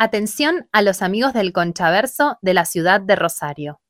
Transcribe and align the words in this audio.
Atención 0.00 0.68
a 0.70 0.82
los 0.82 1.02
amigos 1.02 1.32
del 1.32 1.52
Conchaverso 1.52 2.38
de 2.40 2.54
la 2.54 2.66
ciudad 2.66 3.00
de 3.00 3.16
Rosario. 3.16 3.80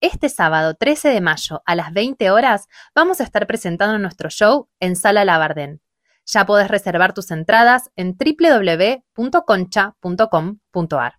Este 0.00 0.28
sábado 0.28 0.74
13 0.74 1.08
de 1.08 1.20
mayo 1.20 1.60
a 1.66 1.74
las 1.74 1.92
20 1.92 2.30
horas 2.30 2.68
vamos 2.94 3.20
a 3.20 3.24
estar 3.24 3.48
presentando 3.48 3.98
nuestro 3.98 4.30
show 4.30 4.68
en 4.78 4.94
Sala 4.94 5.24
Labardén. 5.24 5.80
Ya 6.24 6.46
podés 6.46 6.68
reservar 6.68 7.14
tus 7.14 7.32
entradas 7.32 7.90
en 7.96 8.16
www.concha.com.ar. 8.16 11.14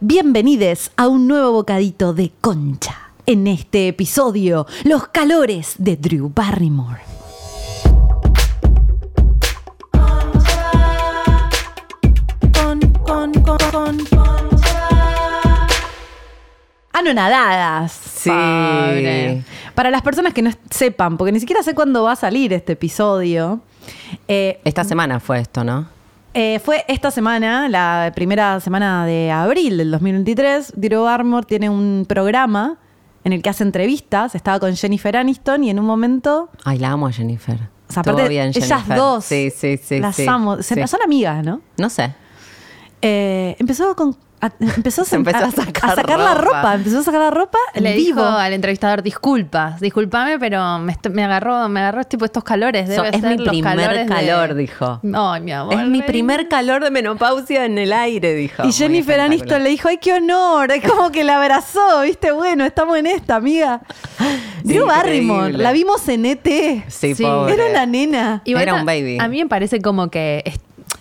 Bienvenidos 0.00 0.90
a 0.96 1.08
un 1.08 1.26
nuevo 1.26 1.52
bocadito 1.52 2.12
de 2.12 2.32
concha. 2.42 3.12
En 3.24 3.46
este 3.46 3.88
episodio, 3.88 4.66
los 4.84 5.08
calores 5.08 5.76
de 5.78 5.96
Drew 5.96 6.28
Barrymore. 6.28 7.00
Anonadadas. 16.92 17.92
Sí. 17.92 18.30
Pobre. 18.30 19.44
Para 19.74 19.90
las 19.90 20.02
personas 20.02 20.34
que 20.34 20.42
no 20.42 20.50
sepan, 20.70 21.16
porque 21.16 21.32
ni 21.32 21.40
siquiera 21.40 21.62
sé 21.62 21.74
cuándo 21.74 22.02
va 22.02 22.12
a 22.12 22.16
salir 22.16 22.52
este 22.52 22.72
episodio. 22.72 23.60
eh, 24.28 24.60
Esta 24.64 24.84
semana 24.84 25.20
fue 25.20 25.40
esto, 25.40 25.64
¿no? 25.64 25.86
eh, 26.34 26.60
fue 26.64 26.84
esta 26.88 27.10
semana, 27.10 27.68
la 27.68 28.12
primera 28.14 28.60
semana 28.60 29.04
de 29.06 29.30
abril 29.30 29.78
del 29.78 29.90
2023. 29.90 30.74
Drew 30.76 31.04
Barrymore 31.04 31.46
tiene 31.46 31.70
un 31.70 32.04
programa 32.08 32.76
en 33.24 33.32
el 33.32 33.40
que 33.42 33.48
hace 33.50 33.62
entrevistas. 33.64 34.34
Estaba 34.34 34.58
con 34.60 34.76
Jennifer 34.76 35.16
Aniston 35.16 35.64
y 35.64 35.70
en 35.70 35.78
un 35.78 35.86
momento. 35.86 36.50
Ay, 36.64 36.78
la 36.78 36.90
amo 36.90 37.06
a 37.06 37.12
Jennifer. 37.12 37.56
O 37.88 37.92
sea, 37.92 38.02
aparte, 38.02 38.28
bien, 38.28 38.48
ellas 38.54 38.68
Jennifer. 38.68 38.96
dos. 38.96 39.24
Sí, 39.24 39.50
sí, 39.56 39.76
sí. 39.82 39.98
las 40.00 40.16
sí. 40.16 40.26
amo. 40.26 40.62
Sí. 40.62 40.74
Son 40.86 41.00
amigas, 41.04 41.44
¿no? 41.44 41.60
No 41.78 41.88
sé. 41.90 42.14
Eh, 43.02 43.56
empezó 43.58 43.94
con. 43.96 44.16
a- 44.42 44.52
empezó, 44.76 45.04
Se 45.04 45.16
empezó 45.16 45.44
a 45.44 45.50
sacar 45.50 45.96
la 46.18 46.34
ropa. 46.34 46.40
ropa. 46.62 46.74
Empezó 46.74 46.98
a 47.00 47.02
sacar 47.02 47.20
la 47.20 47.30
ropa 47.30 47.58
en 47.74 47.82
Le 47.84 47.94
vivo. 47.94 48.20
dijo 48.22 48.26
al 48.26 48.52
entrevistador, 48.54 49.02
disculpas, 49.02 49.80
discúlpame, 49.80 50.38
pero 50.38 50.78
me, 50.78 51.24
agarró, 51.24 51.68
me 51.68 51.80
agarró 51.80 52.04
tipo 52.04 52.24
estos 52.24 52.42
calores. 52.44 52.86
So- 52.94 53.02
Debe 53.02 53.16
es 53.16 53.20
ser 53.22 53.30
mi 53.38 53.44
los 53.44 53.48
primer 53.48 53.90
de- 53.98 54.06
calor, 54.06 54.54
dijo. 54.54 55.00
Ay, 55.14 55.40
mi 55.42 55.52
amor. 55.52 55.74
Es 55.74 55.86
mi 55.86 56.02
primer 56.02 56.48
calor 56.48 56.82
de 56.82 56.90
menopausia 56.90 57.64
en 57.66 57.76
el 57.78 57.92
aire, 57.92 58.34
dijo. 58.34 58.66
Y 58.66 58.72
Jennifer 58.72 59.20
Aniston 59.20 59.62
le 59.62 59.70
dijo, 59.70 59.88
ay, 59.88 59.98
qué 59.98 60.14
honor. 60.14 60.72
Es 60.72 60.88
como 60.90 61.10
que 61.10 61.22
la 61.24 61.36
abrazó, 61.42 62.00
viste, 62.02 62.32
bueno, 62.32 62.64
estamos 62.64 62.96
en 62.96 63.06
esta, 63.06 63.36
amiga. 63.36 63.80
Drew 64.62 64.86
Barrymore, 64.86 65.38
Increíble. 65.48 65.62
la 65.64 65.72
vimos 65.72 66.06
en 66.08 66.26
ET. 66.26 66.84
Sí, 66.88 67.14
Sí. 67.14 67.22
pobre. 67.22 67.54
Era 67.54 67.66
una 67.70 67.86
nena. 67.86 68.42
Era 68.44 68.74
un 68.74 68.84
baby. 68.84 69.18
A 69.20 69.28
mí 69.28 69.42
me 69.42 69.48
parece 69.48 69.80
como 69.80 70.10
que 70.10 70.42
es 70.44 70.58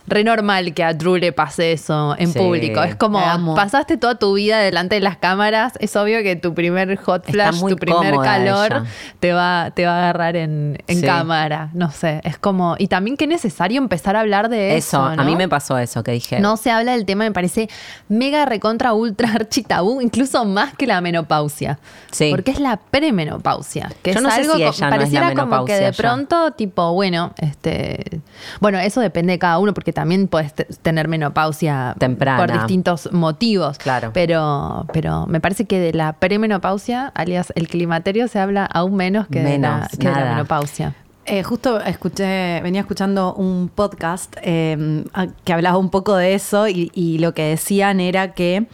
re 0.09 0.23
normal 0.23 0.73
que 0.73 0.83
a 0.83 0.93
Drew 0.93 1.17
le 1.17 1.31
pase 1.31 1.71
eso 1.73 2.15
en 2.17 2.33
Sí, 2.33 2.39
público. 2.39 2.81
Es 2.83 2.95
como, 2.95 3.19
pasaste 3.55 3.97
toda 3.97 4.15
tu 4.15 4.33
vida 4.33 4.59
delante 4.59 4.95
de 4.95 5.01
las 5.01 5.17
cámaras, 5.17 5.73
es 5.79 5.95
obvio 5.95 6.21
que 6.23 6.35
tu 6.35 6.53
primer 6.53 6.95
hot 6.97 7.25
flash, 7.25 7.59
tu 7.59 7.75
primer 7.75 8.15
calor 8.17 8.67
ella. 8.71 8.83
te 9.19 9.33
va, 9.33 9.71
te 9.75 9.85
va 9.85 9.93
a 9.93 9.97
agarrar 9.99 10.35
en, 10.35 10.77
en 10.87 10.99
Sí. 10.99 11.05
cámara. 11.05 11.69
No 11.73 11.91
sé, 11.91 12.21
es 12.23 12.37
como... 12.37 12.75
Y 12.79 12.87
también 12.87 13.15
que 13.17 13.25
es 13.25 13.29
necesario 13.29 13.77
empezar 13.79 14.15
a 14.15 14.21
hablar 14.21 14.49
de 14.49 14.77
eso, 14.77 14.97
Eso, 15.09 15.21
a 15.21 15.23
mí 15.23 15.35
me 15.35 15.47
pasó 15.47 15.77
eso 15.77 16.03
que 16.03 16.11
dije. 16.11 16.39
No 16.39 16.57
se 16.57 16.71
habla 16.71 16.93
del 16.93 17.05
tema, 17.05 17.23
me 17.25 17.31
parece 17.31 17.69
mega 18.07 18.45
recontra 18.45 18.93
ultra 18.93 19.31
archi 19.33 19.63
tabú, 19.63 20.01
incluso 20.01 20.43
más 20.45 20.73
que 20.75 20.87
la 20.87 21.01
menopausia. 21.01 21.79
Sí. 22.11 22.31
Porque 22.31 22.51
es 22.51 22.59
la 22.59 22.77
premenopausia. 22.77 23.91
Que 24.01 24.13
Yo 24.13 24.19
es 24.19 24.23
no 24.23 24.31
sé 24.31 24.41
algo 24.41 24.53
si 24.55 24.63
co- 24.63 24.67
ella 24.69 24.69
no 24.69 24.73
es 24.73 24.79
la 24.79 24.89
pareciera 24.89 25.33
como 25.35 25.65
que 25.65 25.73
de 25.75 25.91
ya. 25.91 25.91
pronto, 25.91 26.51
tipo, 26.51 26.93
bueno, 26.93 27.33
este. 27.37 28.21
Bueno, 28.59 28.79
eso 28.79 29.01
depende 29.01 29.33
de 29.33 29.39
cada 29.39 29.59
uno, 29.59 29.73
porque 29.73 29.93
también 29.99 30.27
puedes 30.29 30.53
te- 30.53 30.63
tener 30.65 31.07
menopausia 31.09 31.93
Temprana. 31.99 32.37
por 32.45 32.51
distintos 32.53 33.11
motivos. 33.11 33.77
Claro. 33.77 34.11
Pero, 34.13 34.85
pero 34.93 35.25
me 35.27 35.41
parece 35.41 35.65
que 35.65 35.79
de 35.79 35.91
la 35.93 36.13
premenopausia, 36.13 37.11
alias 37.15 37.51
el 37.55 37.67
climaterio, 37.67 38.27
se 38.29 38.39
habla 38.39 38.65
aún 38.65 38.95
menos 38.95 39.27
que, 39.27 39.39
de, 39.43 39.57
la, 39.59 39.73
Menos, 39.75 39.87
que 39.91 39.97
de 39.97 40.13
la 40.13 40.19
nada. 40.19 40.31
menopausia. 40.35 40.95
Eh, 41.29 41.43
justo 41.43 41.79
escuché, 41.79 42.59
venía 42.61 42.81
escuchando 42.81 43.33
un 43.35 43.69
podcast 43.73 44.35
eh, 44.41 45.03
a- 45.13 45.27
que 45.45 45.53
hablaba 45.53 45.77
un 45.77 45.89
poco 45.89 46.15
de 46.15 46.33
eso 46.33 46.67
y, 46.67 46.91
y 46.93 47.19
lo 47.19 47.33
que 47.33 47.43
decían 47.43 47.99
era 47.99 48.33
que 48.33 48.67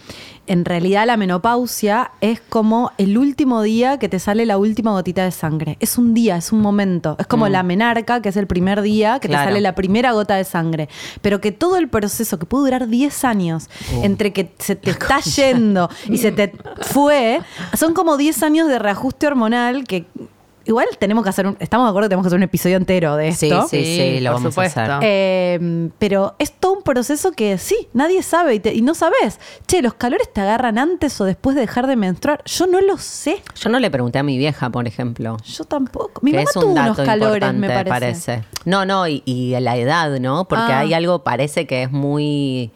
en 0.48 0.64
realidad 0.64 1.08
la 1.08 1.18
menopausia 1.18 2.12
es 2.22 2.40
como 2.40 2.92
el 3.00 3.18
último 3.18 3.64
día 3.64 3.98
que 3.98 4.08
te 4.10 4.20
sale 4.20 4.46
la 4.46 4.58
última 4.60 4.92
gotita 4.92 5.24
de 5.24 5.32
sangre. 5.32 5.76
Es 5.80 5.98
un 5.98 6.14
día, 6.14 6.38
es 6.38 6.52
un 6.52 6.62
momento. 6.62 7.16
Es 7.20 7.26
como 7.26 7.48
la 7.50 7.64
menarca, 7.64 8.22
que 8.22 8.30
es 8.30 8.38
el 8.38 8.46
primer 8.46 8.82
día 8.84 9.20
que 9.20 9.28
Mm. 9.28 9.32
Claro. 9.32 9.44
te 9.46 9.50
sale 9.50 9.62
la 9.62 9.74
primera 9.76 10.12
gota 10.12 10.36
de 10.36 10.44
sangre. 10.44 10.88
Pero 11.24 11.42
que 11.42 11.52
todo 11.52 11.78
el 11.78 11.90
proceso, 11.90 12.38
que 12.38 12.46
puede 12.46 12.66
durar 12.66 12.88
10 12.88 13.24
años, 13.26 13.70
Uh. 13.98 14.04
entre 14.06 14.34
que 14.34 14.52
se 14.60 14.76
te 14.76 14.92
está 15.10 15.20
yendo 15.20 15.90
y 16.08 16.20
se 16.20 16.32
te 16.32 16.54
fue, 16.82 17.42
son 17.74 17.94
como 17.96 18.16
10 18.16 18.44
años 18.44 18.68
de 18.70 18.78
reajuste 18.80 19.26
hormonal 19.28 19.84
que... 19.86 20.06
Igual 20.66 20.88
tenemos 21.00 21.24
que 21.24 21.30
hacer 21.30 21.46
un, 21.48 21.56
estamos 21.59 21.86
de 21.86 21.90
acuerdo 21.90 22.08
que 22.08 22.09
tenemos 22.09 22.24
que 22.24 22.28
hacer 22.28 22.38
un 22.38 22.44
episodio 22.44 22.78
entero 22.78 23.16
de 23.16 23.31
Sí, 23.34 23.46
esto. 23.48 23.68
sí, 23.68 23.84
sí, 23.84 24.20
lo 24.20 24.31
por 24.31 24.40
vamos 24.42 24.53
supuesto. 24.53 24.80
a 24.80 24.84
hacer. 24.98 25.00
Eh, 25.03 25.90
pero 26.00 26.36
es 26.40 26.52
todo 26.53 26.74
un 26.74 26.84
proceso 26.84 27.31
que 27.34 27.58
sí, 27.58 27.88
nadie 27.94 28.24
sabe 28.24 28.56
y, 28.56 28.59
te- 28.59 28.74
y 28.74 28.81
no 28.81 28.96
sabes. 28.96 29.40
Che, 29.68 29.81
¿los 29.81 29.94
calores 29.94 30.31
te 30.34 30.42
agarran 30.42 30.78
antes 30.80 31.20
o 31.22 31.25
después 31.25 31.56
de 31.56 31.62
dejar 31.62 31.88
de 31.88 31.96
menstruar? 31.96 32.42
Yo 32.46 32.66
no 32.68 32.81
lo 32.81 32.98
sé. 32.98 33.44
Yo 33.56 33.70
no 33.70 33.80
le 33.80 33.92
pregunté 33.92 34.20
a 34.20 34.24
mi 34.24 34.38
vieja, 34.38 34.70
por 34.72 34.88
ejemplo. 34.88 35.38
Yo 35.46 35.66
tampoco. 35.66 36.20
Mi 36.24 36.31
que 36.31 36.38
mamá 36.38 36.50
es 36.50 36.56
un 36.56 36.62
tuvo 36.64 36.74
dato 36.74 36.94
unos 36.94 37.06
calores, 37.06 37.54
me 37.54 37.84
parece. 37.86 38.44
No, 38.66 38.86
no, 38.86 39.08
y, 39.08 39.22
y 39.25 39.59
la 39.59 39.78
edad, 39.78 40.20
¿no? 40.20 40.48
Porque 40.48 40.72
Ah. 40.74 40.80
hay 40.80 40.94
algo, 40.96 41.24
parece 41.24 41.68
que 41.68 41.84
es 41.84 41.92
muy 41.92 42.72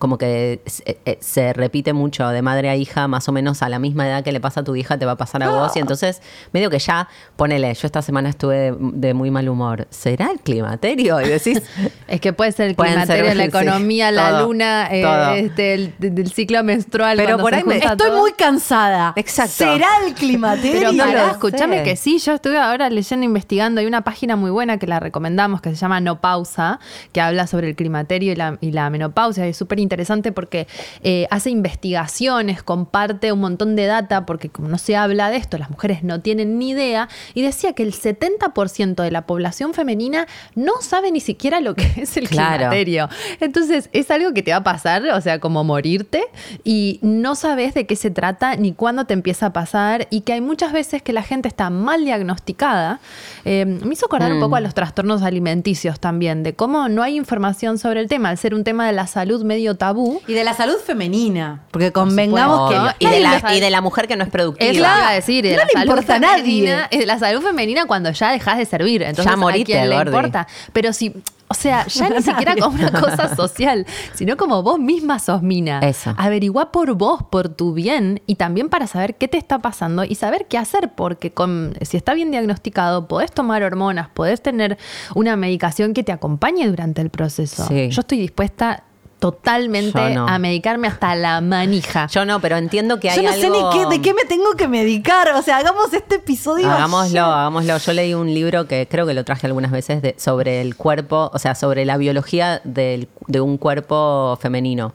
como 0.00 0.18
que 0.18 0.60
se, 0.66 0.98
eh, 1.04 1.16
se 1.20 1.52
repite 1.52 1.92
mucho 1.92 2.26
de 2.28 2.42
madre 2.42 2.68
a 2.68 2.74
hija, 2.76 3.06
más 3.06 3.28
o 3.28 3.32
menos 3.32 3.62
a 3.62 3.68
la 3.68 3.78
misma 3.78 4.06
edad 4.08 4.24
que 4.24 4.32
le 4.32 4.40
pasa 4.40 4.60
a 4.60 4.64
tu 4.64 4.74
hija, 4.74 4.98
te 4.98 5.06
va 5.06 5.12
a 5.12 5.16
pasar 5.16 5.42
a 5.44 5.48
vos. 5.50 5.76
Y 5.76 5.78
entonces, 5.78 6.20
medio 6.52 6.70
que 6.70 6.78
ya, 6.80 7.08
ponele, 7.36 7.72
yo 7.72 7.86
esta 7.86 8.02
semana 8.02 8.28
estuve 8.28 8.56
de, 8.72 8.76
de 8.80 9.14
muy 9.14 9.30
mal 9.30 9.48
humor. 9.48 9.86
¿Será 9.90 10.30
el 10.32 10.40
climaterio? 10.40 11.20
Y 11.20 11.28
decís, 11.28 11.62
Es 12.08 12.20
que 12.20 12.32
puede 12.32 12.50
ser 12.52 12.68
el 12.70 12.76
climaterio, 12.76 13.26
ser, 13.26 13.36
la 13.36 13.42
sí, 13.44 13.48
economía, 13.48 14.10
la 14.10 14.30
todo, 14.30 14.46
luna, 14.46 14.88
eh, 14.90 15.02
todo. 15.02 15.30
este, 15.34 15.74
el, 15.74 15.94
del 15.98 16.32
ciclo 16.32 16.64
menstrual. 16.64 17.16
Pero 17.16 17.38
por 17.38 17.54
ahí 17.54 17.62
me- 17.64 17.76
Estoy 17.78 17.96
todo. 17.96 18.18
muy 18.18 18.32
cansada. 18.32 19.12
Exacto. 19.16 19.52
¿Será 19.52 19.88
el 20.06 20.14
climaterio? 20.14 20.80
Pero 20.80 20.92
no 20.92 21.06
lo 21.12 21.26
escúchame 21.30 21.78
sé. 21.78 21.82
que 21.84 21.96
sí, 21.96 22.18
yo 22.18 22.32
estuve 22.32 22.58
ahora 22.58 22.90
leyendo, 22.90 23.24
investigando, 23.24 23.80
hay 23.80 23.86
una 23.86 24.02
página 24.02 24.34
muy 24.34 24.50
buena 24.50 24.78
que 24.78 24.86
la 24.88 24.98
recomendamos 24.98 25.60
que 25.60 25.70
se 25.70 25.76
llama 25.76 26.00
No 26.00 26.20
Pausa, 26.20 26.80
que 27.12 27.20
habla 27.20 27.46
sobre 27.46 27.68
el 27.68 27.76
climaterio 27.76 28.32
y 28.32 28.36
la, 28.36 28.58
y 28.60 28.72
la 28.72 28.90
menopausia, 28.90 29.46
y 29.46 29.50
es 29.50 29.56
súper 29.56 29.75
interesante 29.80 30.32
porque 30.32 30.66
eh, 31.02 31.26
hace 31.30 31.50
investigaciones, 31.50 32.62
comparte 32.62 33.32
un 33.32 33.40
montón 33.40 33.76
de 33.76 33.86
data, 33.86 34.26
porque 34.26 34.48
como 34.48 34.68
no 34.68 34.78
se 34.78 34.96
habla 34.96 35.30
de 35.30 35.36
esto, 35.36 35.58
las 35.58 35.70
mujeres 35.70 36.02
no 36.02 36.20
tienen 36.20 36.58
ni 36.58 36.70
idea, 36.70 37.08
y 37.34 37.42
decía 37.42 37.72
que 37.72 37.82
el 37.82 37.92
70% 37.92 39.02
de 39.02 39.10
la 39.10 39.26
población 39.26 39.74
femenina 39.74 40.26
no 40.54 40.72
sabe 40.80 41.10
ni 41.10 41.20
siquiera 41.20 41.60
lo 41.60 41.74
que 41.74 41.84
es 41.96 42.16
el 42.16 42.28
Claro. 42.28 42.56
climaterio. 42.56 43.08
Entonces, 43.40 43.88
es 43.92 44.10
algo 44.10 44.32
que 44.34 44.42
te 44.42 44.50
va 44.50 44.58
a 44.58 44.64
pasar, 44.64 45.02
o 45.08 45.20
sea, 45.20 45.38
como 45.40 45.64
morirte, 45.64 46.24
y 46.64 46.98
no 47.02 47.34
sabes 47.34 47.74
de 47.74 47.86
qué 47.86 47.96
se 47.96 48.10
trata 48.10 48.56
ni 48.56 48.72
cuándo 48.72 49.04
te 49.04 49.14
empieza 49.14 49.46
a 49.46 49.52
pasar, 49.52 50.06
y 50.10 50.22
que 50.22 50.32
hay 50.32 50.40
muchas 50.40 50.72
veces 50.72 51.02
que 51.02 51.12
la 51.12 51.22
gente 51.22 51.48
está 51.48 51.70
mal 51.70 52.04
diagnosticada. 52.04 53.00
Eh, 53.44 53.64
me 53.64 53.92
hizo 53.92 54.06
acordar 54.06 54.32
un 54.32 54.38
Mm. 54.38 54.40
poco 54.40 54.56
a 54.56 54.60
los 54.60 54.74
trastornos 54.74 55.22
alimenticios 55.22 56.00
también, 56.00 56.42
de 56.42 56.54
cómo 56.54 56.88
no 56.88 57.02
hay 57.02 57.16
información 57.16 57.78
sobre 57.78 58.00
el 58.00 58.08
tema, 58.08 58.28
al 58.30 58.38
ser 58.38 58.54
un 58.54 58.64
tema 58.64 58.86
de 58.86 58.92
la 58.92 59.06
salud 59.06 59.42
medio 59.44 59.65
tabú. 59.74 60.20
Y 60.26 60.34
de 60.34 60.44
la 60.44 60.54
salud 60.54 60.76
femenina. 60.84 61.62
Porque 61.70 61.92
convengamos 61.92 62.70
que. 62.70 63.04
Y, 63.04 63.08
de 63.08 63.20
la, 63.20 63.38
le- 63.40 63.56
y 63.56 63.60
de 63.60 63.70
la 63.70 63.80
mujer 63.80 64.06
que 64.08 64.16
no 64.16 64.24
es 64.24 64.30
productiva. 64.30 64.70
Es 64.70 64.76
lo 64.78 64.84
que 64.84 64.88
iba 64.88 65.08
a 65.08 65.12
decir, 65.12 65.44
y 65.44 65.48
de 65.50 65.56
No 65.56 65.60
la 65.62 65.64
le 65.66 65.72
salud 65.72 65.86
importa 65.90 66.14
a 66.14 66.18
nadie. 66.18 66.42
femenina, 66.42 66.88
de 66.90 67.06
la 67.06 67.18
salud 67.18 67.42
femenina 67.42 67.84
cuando 67.86 68.10
ya 68.10 68.30
dejas 68.32 68.58
de 68.58 68.64
servir. 68.64 69.02
Entonces, 69.02 69.24
Ya 69.32 69.36
morite, 69.36 69.74
¿a 69.74 69.80
quién 69.80 69.90
le 69.90 69.96
Gordi. 69.96 70.10
importa? 70.10 70.46
Pero 70.72 70.92
si, 70.92 71.12
o 71.48 71.54
sea, 71.54 71.86
ya 71.86 72.08
ni 72.10 72.22
siquiera 72.22 72.54
como 72.56 72.74
una 72.76 72.90
cosa 72.92 73.34
social, 73.36 73.86
sino 74.14 74.36
como 74.36 74.62
vos 74.62 74.78
misma 74.78 75.18
sos 75.18 75.42
mina. 75.42 75.80
Eso. 75.80 76.14
Averigua 76.16 76.72
por 76.72 76.94
vos, 76.94 77.22
por 77.30 77.48
tu 77.48 77.72
bien, 77.72 78.22
y 78.26 78.36
también 78.36 78.68
para 78.68 78.86
saber 78.86 79.16
qué 79.16 79.28
te 79.28 79.38
está 79.38 79.58
pasando 79.60 80.04
y 80.04 80.14
saber 80.14 80.46
qué 80.48 80.58
hacer, 80.58 80.92
porque 80.94 81.32
con, 81.32 81.74
si 81.82 81.96
está 81.96 82.14
bien 82.14 82.30
diagnosticado, 82.30 83.06
podés 83.08 83.32
tomar 83.32 83.62
hormonas, 83.62 84.08
podés 84.08 84.42
tener 84.42 84.78
una 85.14 85.36
medicación 85.36 85.94
que 85.94 86.02
te 86.02 86.12
acompañe 86.12 86.66
durante 86.68 87.00
el 87.02 87.10
proceso. 87.10 87.66
Sí. 87.68 87.88
Yo 87.90 88.00
estoy 88.00 88.18
dispuesta 88.18 88.82
totalmente 89.18 90.10
no. 90.14 90.26
a 90.28 90.38
medicarme 90.38 90.88
hasta 90.88 91.14
la 91.14 91.40
manija. 91.40 92.06
Yo 92.08 92.24
no, 92.24 92.40
pero 92.40 92.56
entiendo 92.56 93.00
que 93.00 93.10
hay 93.10 93.16
Yo 93.16 93.22
no 93.22 93.32
sé 93.32 93.50
ni 93.50 93.58
qué, 93.72 93.86
de 93.86 94.02
qué 94.02 94.14
me 94.14 94.24
tengo 94.24 94.52
que 94.56 94.68
medicar. 94.68 95.28
O 95.34 95.42
sea, 95.42 95.56
hagamos 95.58 95.92
este 95.92 96.16
episodio. 96.16 96.70
Hagámoslo, 96.70 97.22
hagámoslo. 97.24 97.76
Yo 97.78 97.92
leí 97.92 98.14
un 98.14 98.32
libro 98.32 98.66
que 98.66 98.86
creo 98.88 99.06
que 99.06 99.14
lo 99.14 99.24
traje 99.24 99.46
algunas 99.46 99.70
veces 99.70 100.02
de- 100.02 100.14
sobre 100.18 100.60
el 100.60 100.76
cuerpo, 100.76 101.30
o 101.32 101.38
sea, 101.38 101.54
sobre 101.54 101.84
la 101.84 101.96
biología 101.96 102.60
del- 102.64 103.08
de 103.26 103.40
un 103.40 103.56
cuerpo 103.58 104.38
femenino. 104.40 104.94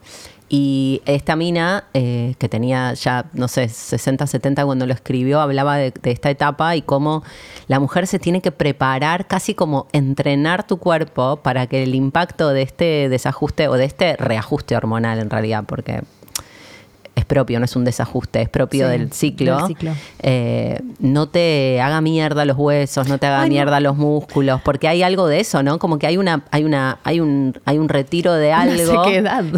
Y 0.54 1.02
esta 1.06 1.38
mina, 1.38 1.86
eh, 1.94 2.36
que 2.38 2.50
tenía 2.50 2.94
ya, 2.94 3.24
no 3.32 3.48
sé, 3.48 3.70
60, 3.70 4.28
70 4.28 4.66
cuando 4.66 4.86
lo 4.86 4.94
escribió, 4.94 5.40
hablaba 5.40 5.78
de, 5.78 5.92
de 5.92 6.12
esta 6.12 6.30
etapa 6.30 6.76
y 6.76 6.82
cómo 6.82 7.24
la 7.68 7.80
mujer 7.80 8.06
se 8.06 8.20
tiene 8.20 8.42
que 8.42 8.52
preparar, 8.52 9.28
casi 9.28 9.54
como 9.56 9.88
entrenar 9.94 10.68
tu 10.68 10.76
cuerpo 10.76 11.38
para 11.38 11.68
que 11.68 11.84
el 11.84 11.96
impacto 11.96 12.50
de 12.50 12.64
este 12.64 13.08
desajuste 13.08 13.70
o 13.70 13.76
de 13.76 13.86
este 13.86 14.18
reajuste 14.18 14.76
hormonal 14.76 15.20
en 15.20 15.30
realidad, 15.30 15.64
porque 15.66 16.02
propio, 17.32 17.60
no 17.60 17.66
es 17.66 17.76
un 17.76 17.86
desajuste, 17.86 18.42
es 18.42 18.50
propio 18.50 18.86
Sí, 18.88 18.92
del 18.92 19.12
ciclo. 19.14 19.58
del 19.58 19.68
ciclo. 19.68 19.92
Eh, 20.20 20.82
no 21.00 21.28
te 21.30 21.80
haga 21.82 22.02
mierda 22.02 22.44
los 22.46 22.58
huesos, 22.58 23.08
no 23.08 23.18
te 23.18 23.26
haga 23.28 23.42
Ay, 23.42 23.50
no. 23.50 23.54
mierda 23.54 23.80
los 23.80 23.96
músculos, 23.96 24.62
porque 24.62 24.88
hay 24.90 25.02
algo 25.02 25.28
de 25.28 25.40
eso, 25.40 25.64
¿no? 25.64 25.80
Como 25.80 25.98
que 25.98 26.08
hay 26.08 26.18
una, 26.18 26.44
hay 26.52 26.64
una, 26.66 27.00
hay 27.06 27.20
un, 27.22 27.58
hay 27.66 27.78
un 27.78 27.88
retiro 27.90 28.34
de 28.34 28.52
algo. 28.54 29.04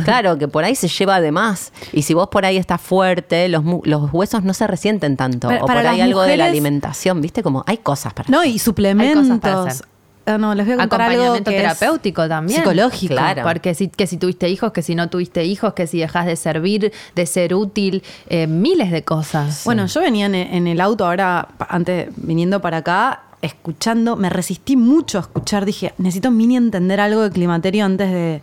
Claro, 0.06 0.38
que 0.38 0.48
por 0.48 0.64
ahí 0.64 0.76
se 0.76 0.88
lleva 0.88 1.20
de 1.20 1.32
más. 1.32 1.74
Y 1.92 2.04
si 2.04 2.14
vos 2.14 2.28
por 2.30 2.46
ahí 2.46 2.58
estás 2.58 2.80
fuerte, 2.82 3.48
los, 3.50 3.64
mu- 3.64 3.82
los 3.86 4.14
huesos 4.14 4.44
no 4.44 4.54
se 4.54 4.68
resienten 4.68 5.18
tanto. 5.18 5.48
Para- 5.48 5.64
o 5.64 5.68
por 5.68 5.78
ahí 5.78 6.00
algo 6.02 6.22
de 6.22 6.38
la 6.38 6.46
alimentación, 6.46 7.22
¿viste? 7.22 7.42
Como 7.42 7.64
hay 7.66 7.78
cosas 7.78 8.14
para 8.14 8.30
No, 8.30 8.44
y 8.44 8.60
suplementos. 8.60 9.40
para 9.40 9.64
hacer. 9.64 9.88
Ah, 10.26 10.38
no, 10.38 10.56
les 10.56 10.66
voy 10.66 10.76
a 10.76 10.78
contar 10.78 11.02
algo 11.02 11.14
Acompañamiento 11.14 11.52
que 11.52 11.58
es 11.58 11.64
terapéutico 11.64 12.28
también. 12.28 12.60
Psicológico. 12.62 13.14
Claro. 13.14 13.44
Porque 13.44 13.74
si, 13.74 13.90
que 13.90 14.08
si 14.08 14.18
tuviste 14.18 14.50
hijos, 14.50 14.72
que 14.72 14.82
si 14.82 14.96
no 14.96 15.10
tuviste 15.10 15.44
hijos, 15.44 15.74
que 15.74 15.88
si 15.88 16.00
dejas 16.00 16.26
de 16.26 16.36
servir, 16.36 16.94
de 17.16 17.26
ser 17.26 17.54
útil, 17.54 18.04
eh, 18.28 18.48
miles 18.48 18.92
de 18.92 19.04
cosas. 19.04 19.64
Bueno, 19.66 19.86
yo 19.86 20.02
venía 20.02 20.26
en, 20.28 20.36
en 20.36 20.68
el 20.68 20.80
auto 20.82 21.06
ahora, 21.06 21.50
antes 21.68 22.10
viniendo 22.16 22.62
para 22.62 22.78
acá, 22.78 23.24
escuchando, 23.42 24.16
me 24.16 24.30
resistí 24.30 24.78
mucho 24.78 25.18
a 25.18 25.22
escuchar, 25.22 25.66
dije, 25.66 25.94
necesito 25.98 26.32
mini 26.32 26.56
entender 26.56 27.02
algo 27.02 27.22
de 27.22 27.30
climaterio 27.30 27.84
antes 27.84 28.12
de 28.12 28.42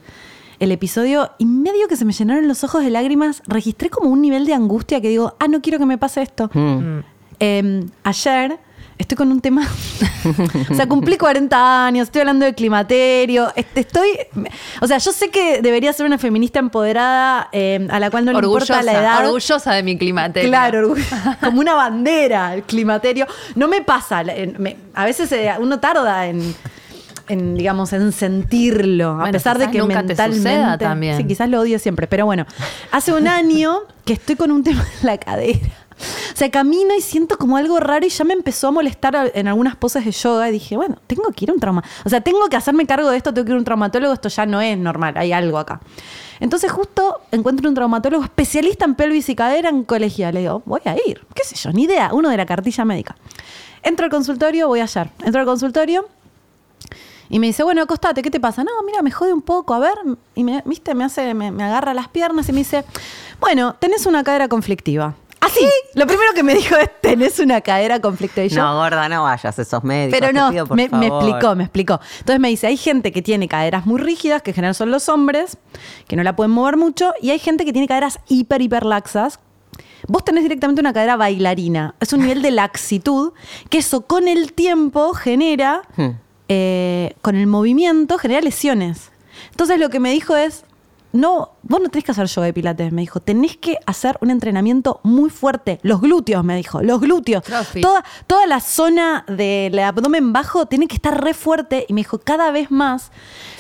el 0.61 0.73
episodio 0.73 1.31
y 1.39 1.47
medio 1.47 1.89
que 1.89 1.97
se 1.97 2.05
me 2.05 2.13
llenaron 2.13 2.47
los 2.47 2.63
ojos 2.65 2.85
de 2.85 2.91
lágrimas, 2.91 3.43
registré 3.47 3.89
como 3.89 4.11
un 4.11 4.21
nivel 4.21 4.45
de 4.45 4.53
angustia 4.53 5.01
que 5.01 5.09
digo, 5.09 5.35
ah, 5.41 5.49
no 5.49 5.63
quiero 5.63 5.79
que 5.79 5.87
me 5.87 5.97
pase 5.97 6.21
esto. 6.21 6.51
Mm. 6.53 6.99
Eh, 7.41 7.87
ayer 8.05 8.59
estoy 9.01 9.17
con 9.17 9.31
un 9.33 9.41
tema. 9.41 9.67
o 10.71 10.75
sea, 10.75 10.87
cumplí 10.87 11.17
40 11.17 11.87
años, 11.87 12.09
estoy 12.09 12.21
hablando 12.21 12.45
de 12.47 12.55
climaterio. 12.55 13.53
este, 13.57 13.81
Estoy. 13.81 14.09
O 14.81 14.87
sea, 14.87 14.99
yo 14.99 15.13
sé 15.13 15.31
que 15.31 15.61
debería 15.63 15.93
ser 15.93 16.07
una 16.07 16.19
feminista 16.19 16.59
empoderada 16.59 17.49
eh, 17.53 17.87
a 17.91 17.99
la 17.99 18.11
cual 18.11 18.25
no 18.27 18.33
le 18.33 18.39
orgullosa, 18.39 18.75
importa 18.81 18.93
la 18.93 19.01
edad. 19.01 19.25
orgullosa 19.27 19.73
de 19.73 19.83
mi 19.83 19.99
climaterio. 19.99 20.49
Claro, 20.51 20.89
orgullo- 20.89 21.37
como 21.41 21.61
una 21.61 21.75
bandera, 21.75 22.55
el 22.55 22.63
climaterio. 22.63 23.27
No 23.55 23.69
me 23.69 23.83
pasa, 23.83 24.23
me- 24.59 24.77
a 24.95 25.05
veces 25.05 25.33
eh, 25.33 25.51
uno 25.59 25.81
tarda 25.81 26.27
en, 26.27 26.55
en, 27.29 27.55
digamos, 27.57 27.93
en 27.93 28.13
sentirlo, 28.13 29.21
a 29.23 29.31
pesar 29.31 29.59
de 29.59 29.71
que 29.71 29.79
nunca 29.79 30.03
te 30.03 30.09
mentalmente... 30.09 30.39
suceda 30.51 30.79
también. 30.79 31.17
Sí, 31.17 31.25
quizás 31.25 31.49
lo 31.49 31.61
odio 31.61 31.79
siempre, 31.79 32.07
pero 32.07 32.27
bueno, 32.27 32.45
hace 32.93 33.13
un 33.13 33.27
año 33.29 33.79
que 34.05 34.13
estoy 34.13 34.37
con 34.37 34.51
un 34.51 34.63
tema 34.63 34.85
en 35.01 35.07
la 35.07 35.17
cadera. 35.19 35.59
O 36.33 36.37
sea, 36.37 36.51
camino 36.51 36.95
y 36.97 37.01
siento 37.01 37.39
como 37.39 37.57
algo 37.57 37.79
raro 37.81 38.07
y 38.07 38.09
ya 38.09 38.25
me 38.25 38.35
empezó 38.35 38.69
a 38.69 38.71
molestar 38.71 39.33
en 39.35 39.49
algunas 39.49 39.77
poses 39.77 40.05
de 40.05 40.13
yoga 40.13 40.49
y 40.49 40.53
dije, 40.53 40.77
bueno, 40.77 40.97
tengo 41.07 41.31
que 41.31 41.45
ir 41.45 41.51
a 41.51 41.55
un 41.55 41.61
trauma. 41.61 41.85
O 42.05 42.09
sea, 42.09 42.21
tengo 42.21 42.49
que 42.49 42.57
hacerme 42.57 42.87
cargo 42.87 43.11
de 43.11 43.17
esto, 43.17 43.33
tengo 43.35 43.45
que 43.45 43.53
ir 43.53 43.57
a 43.57 43.59
un 43.59 43.65
traumatólogo, 43.65 44.15
esto 44.15 44.29
ya 44.29 44.47
no 44.47 44.61
es 44.61 44.77
normal, 44.79 45.15
hay 45.17 45.33
algo 45.33 45.59
acá. 45.59 45.81
Entonces 46.41 46.73
justo 46.73 47.21
encuentro 47.31 47.69
un 47.69 47.75
traumatólogo 47.75 48.25
especialista 48.25 48.87
en 48.87 48.95
pelvis 48.95 49.29
y 49.29 49.35
cadera 49.35 49.69
en 49.69 49.85
colegial. 49.85 50.35
Le 50.35 50.41
digo, 50.41 50.63
voy 50.65 50.81
a 50.85 50.97
ir, 51.07 51.27
qué 51.35 51.45
sé 51.45 51.55
yo, 51.57 51.71
ni 51.73 51.85
idea, 51.85 52.11
uno 52.13 52.31
de 52.31 52.37
la 52.37 52.47
cartilla 52.47 52.85
médica. 52.85 53.17
Entro 53.83 54.05
al 54.05 54.11
consultorio, 54.11 54.69
voy 54.69 54.81
ayer. 54.81 55.11
Entro 55.25 55.41
al 55.41 55.47
consultorio 55.47 56.09
y 57.29 57.39
me 57.39 57.47
dice, 57.47 57.63
bueno, 57.63 57.83
acostate, 57.83 58.23
¿qué 58.23 58.31
te 58.31 58.41
pasa? 58.41 58.65
No, 58.65 58.73
mira, 58.85 59.03
me 59.03 59.11
jode 59.11 59.33
un 59.33 59.43
poco, 59.43 59.73
a 59.73 59.79
ver. 59.79 59.95
Y 60.35 60.43
me, 60.43 60.63
viste, 60.67 60.95
me 60.95 61.05
hace, 61.05 61.33
me, 61.33 61.53
me 61.53 61.63
agarra 61.63 61.95
las 61.95 62.09
piernas 62.09 62.49
y 62.49 62.53
me 62.53 62.59
dice, 62.59 62.85
bueno, 63.39 63.77
tenés 63.79 64.07
una 64.07 64.25
cadera 64.25 64.49
conflictiva. 64.49 65.15
Así, 65.41 65.67
lo 65.95 66.07
primero 66.07 66.33
que 66.35 66.43
me 66.43 66.55
dijo 66.55 66.77
es, 66.77 66.91
tenés 67.01 67.39
una 67.39 67.61
cadera 67.63 67.99
conflictiva. 68.01 68.45
Y 68.45 68.51
yo, 68.51 68.63
No, 68.63 68.75
gorda, 68.77 69.09
no 69.09 69.23
vayas, 69.23 69.59
esos 69.59 69.83
médicos. 69.83 70.19
pero 70.21 70.33
te 70.33 70.39
no, 70.39 70.51
pido, 70.51 70.67
por 70.67 70.77
me, 70.77 70.89
me 70.91 71.09
favor. 71.09 71.25
explicó, 71.25 71.57
me 71.57 71.65
explicó. 71.65 72.01
Entonces 72.19 72.41
me 72.41 72.49
dice, 72.49 72.67
hay 72.67 72.77
gente 72.77 73.11
que 73.11 73.23
tiene 73.23 73.49
caderas 73.49 73.87
muy 73.87 74.01
rígidas, 74.01 74.43
que 74.43 74.51
en 74.51 74.55
general 74.57 74.75
son 74.75 74.91
los 74.91 75.09
hombres, 75.09 75.57
que 76.07 76.17
no 76.17 76.23
la 76.23 76.37
pueden 76.37 76.51
mover 76.53 76.77
mucho, 76.77 77.13
y 77.23 77.31
hay 77.31 77.39
gente 77.39 77.65
que 77.65 77.73
tiene 77.73 77.89
caderas 77.89 78.21
hiper, 78.29 78.61
hiper 78.61 78.85
laxas. 78.85 79.41
Vos 80.09 80.25
tenés 80.25 80.43
directamente 80.43 80.81
una 80.81 80.93
cadera 80.93 81.17
bailarina. 81.17 81.95
Es 82.01 82.13
un 82.13 82.21
nivel 82.21 82.43
de 82.43 82.51
laxitud 82.51 83.33
que 83.69 83.79
eso 83.79 84.03
con 84.03 84.29
el 84.29 84.53
tiempo 84.53 85.15
genera, 85.15 85.83
Hmm. 85.97 86.11
eh, 86.49 87.15
con 87.23 87.37
el 87.37 87.47
movimiento, 87.47 88.19
genera 88.19 88.41
lesiones. 88.41 89.11
Entonces 89.51 89.79
lo 89.79 89.89
que 89.89 90.01
me 90.01 90.11
dijo 90.11 90.37
es, 90.37 90.65
no, 91.13 91.57
vos 91.63 91.81
no 91.81 91.89
tenés 91.89 92.05
que 92.05 92.13
hacer 92.13 92.27
yoga 92.27 92.47
de 92.47 92.53
pilates, 92.53 92.93
me 92.93 93.01
dijo, 93.03 93.21
tenés 93.21 93.57
que 93.57 93.77
hacer 93.87 94.17
un 94.21 94.31
entrenamiento 94.31 95.01
muy 95.03 95.31
fuerte. 95.31 95.81
Los 95.83 96.01
glúteos, 96.01 96.45
me 96.45 96.57
dijo, 96.57 96.83
los 96.83 97.01
glúteos. 97.01 97.43
Crossfit. 97.43 97.83
Toda, 97.83 98.05
toda 98.27 98.47
la 98.47 98.61
zona 98.61 99.25
del 99.27 99.79
abdomen 99.79 100.33
bajo 100.33 100.67
tiene 100.67 100.87
que 100.87 100.95
estar 100.95 101.23
re 101.23 101.35
fuerte 101.35 101.87
y 101.89 101.95
me 101.95 102.01
dijo 102.01 102.19
cada 102.21 102.51
vez 102.51 102.71
más, 102.71 103.11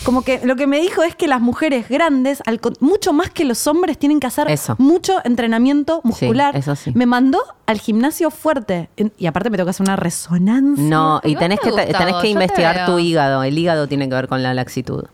como 0.04 0.22
que 0.22 0.40
lo 0.44 0.56
que 0.56 0.66
me 0.66 0.80
dijo 0.80 1.02
es 1.02 1.16
que 1.16 1.26
las 1.28 1.40
mujeres 1.40 1.88
grandes, 1.88 2.42
al 2.46 2.60
mucho 2.80 3.12
más 3.12 3.30
que 3.30 3.44
los 3.44 3.66
hombres, 3.66 3.98
tienen 3.98 4.20
que 4.20 4.26
hacer 4.26 4.50
Eso. 4.50 4.76
mucho 4.78 5.18
entrenamiento 5.24 6.00
muscular. 6.04 6.56
eso 6.56 6.76
sí. 6.76 6.92
Me 6.94 7.06
mandó 7.06 7.40
al 7.66 7.80
gimnasio 7.80 8.30
fuerte 8.30 8.90
y 9.18 9.26
aparte 9.26 9.50
me 9.50 9.58
toca 9.58 9.70
hacer 9.70 9.84
una 9.84 9.96
resonancia. 9.96 10.84
No, 10.84 11.20
y 11.24 11.36
tenés 11.36 11.60
que, 11.60 11.70
tenés 11.70 12.16
que 12.20 12.28
investigar 12.28 12.86
tu 12.86 12.98
hígado. 12.98 13.42
El 13.42 13.58
hígado 13.58 13.88
tiene 13.88 14.08
que 14.08 14.14
ver 14.14 14.28
con 14.28 14.42
la 14.42 14.54
laxitud. 14.54 15.04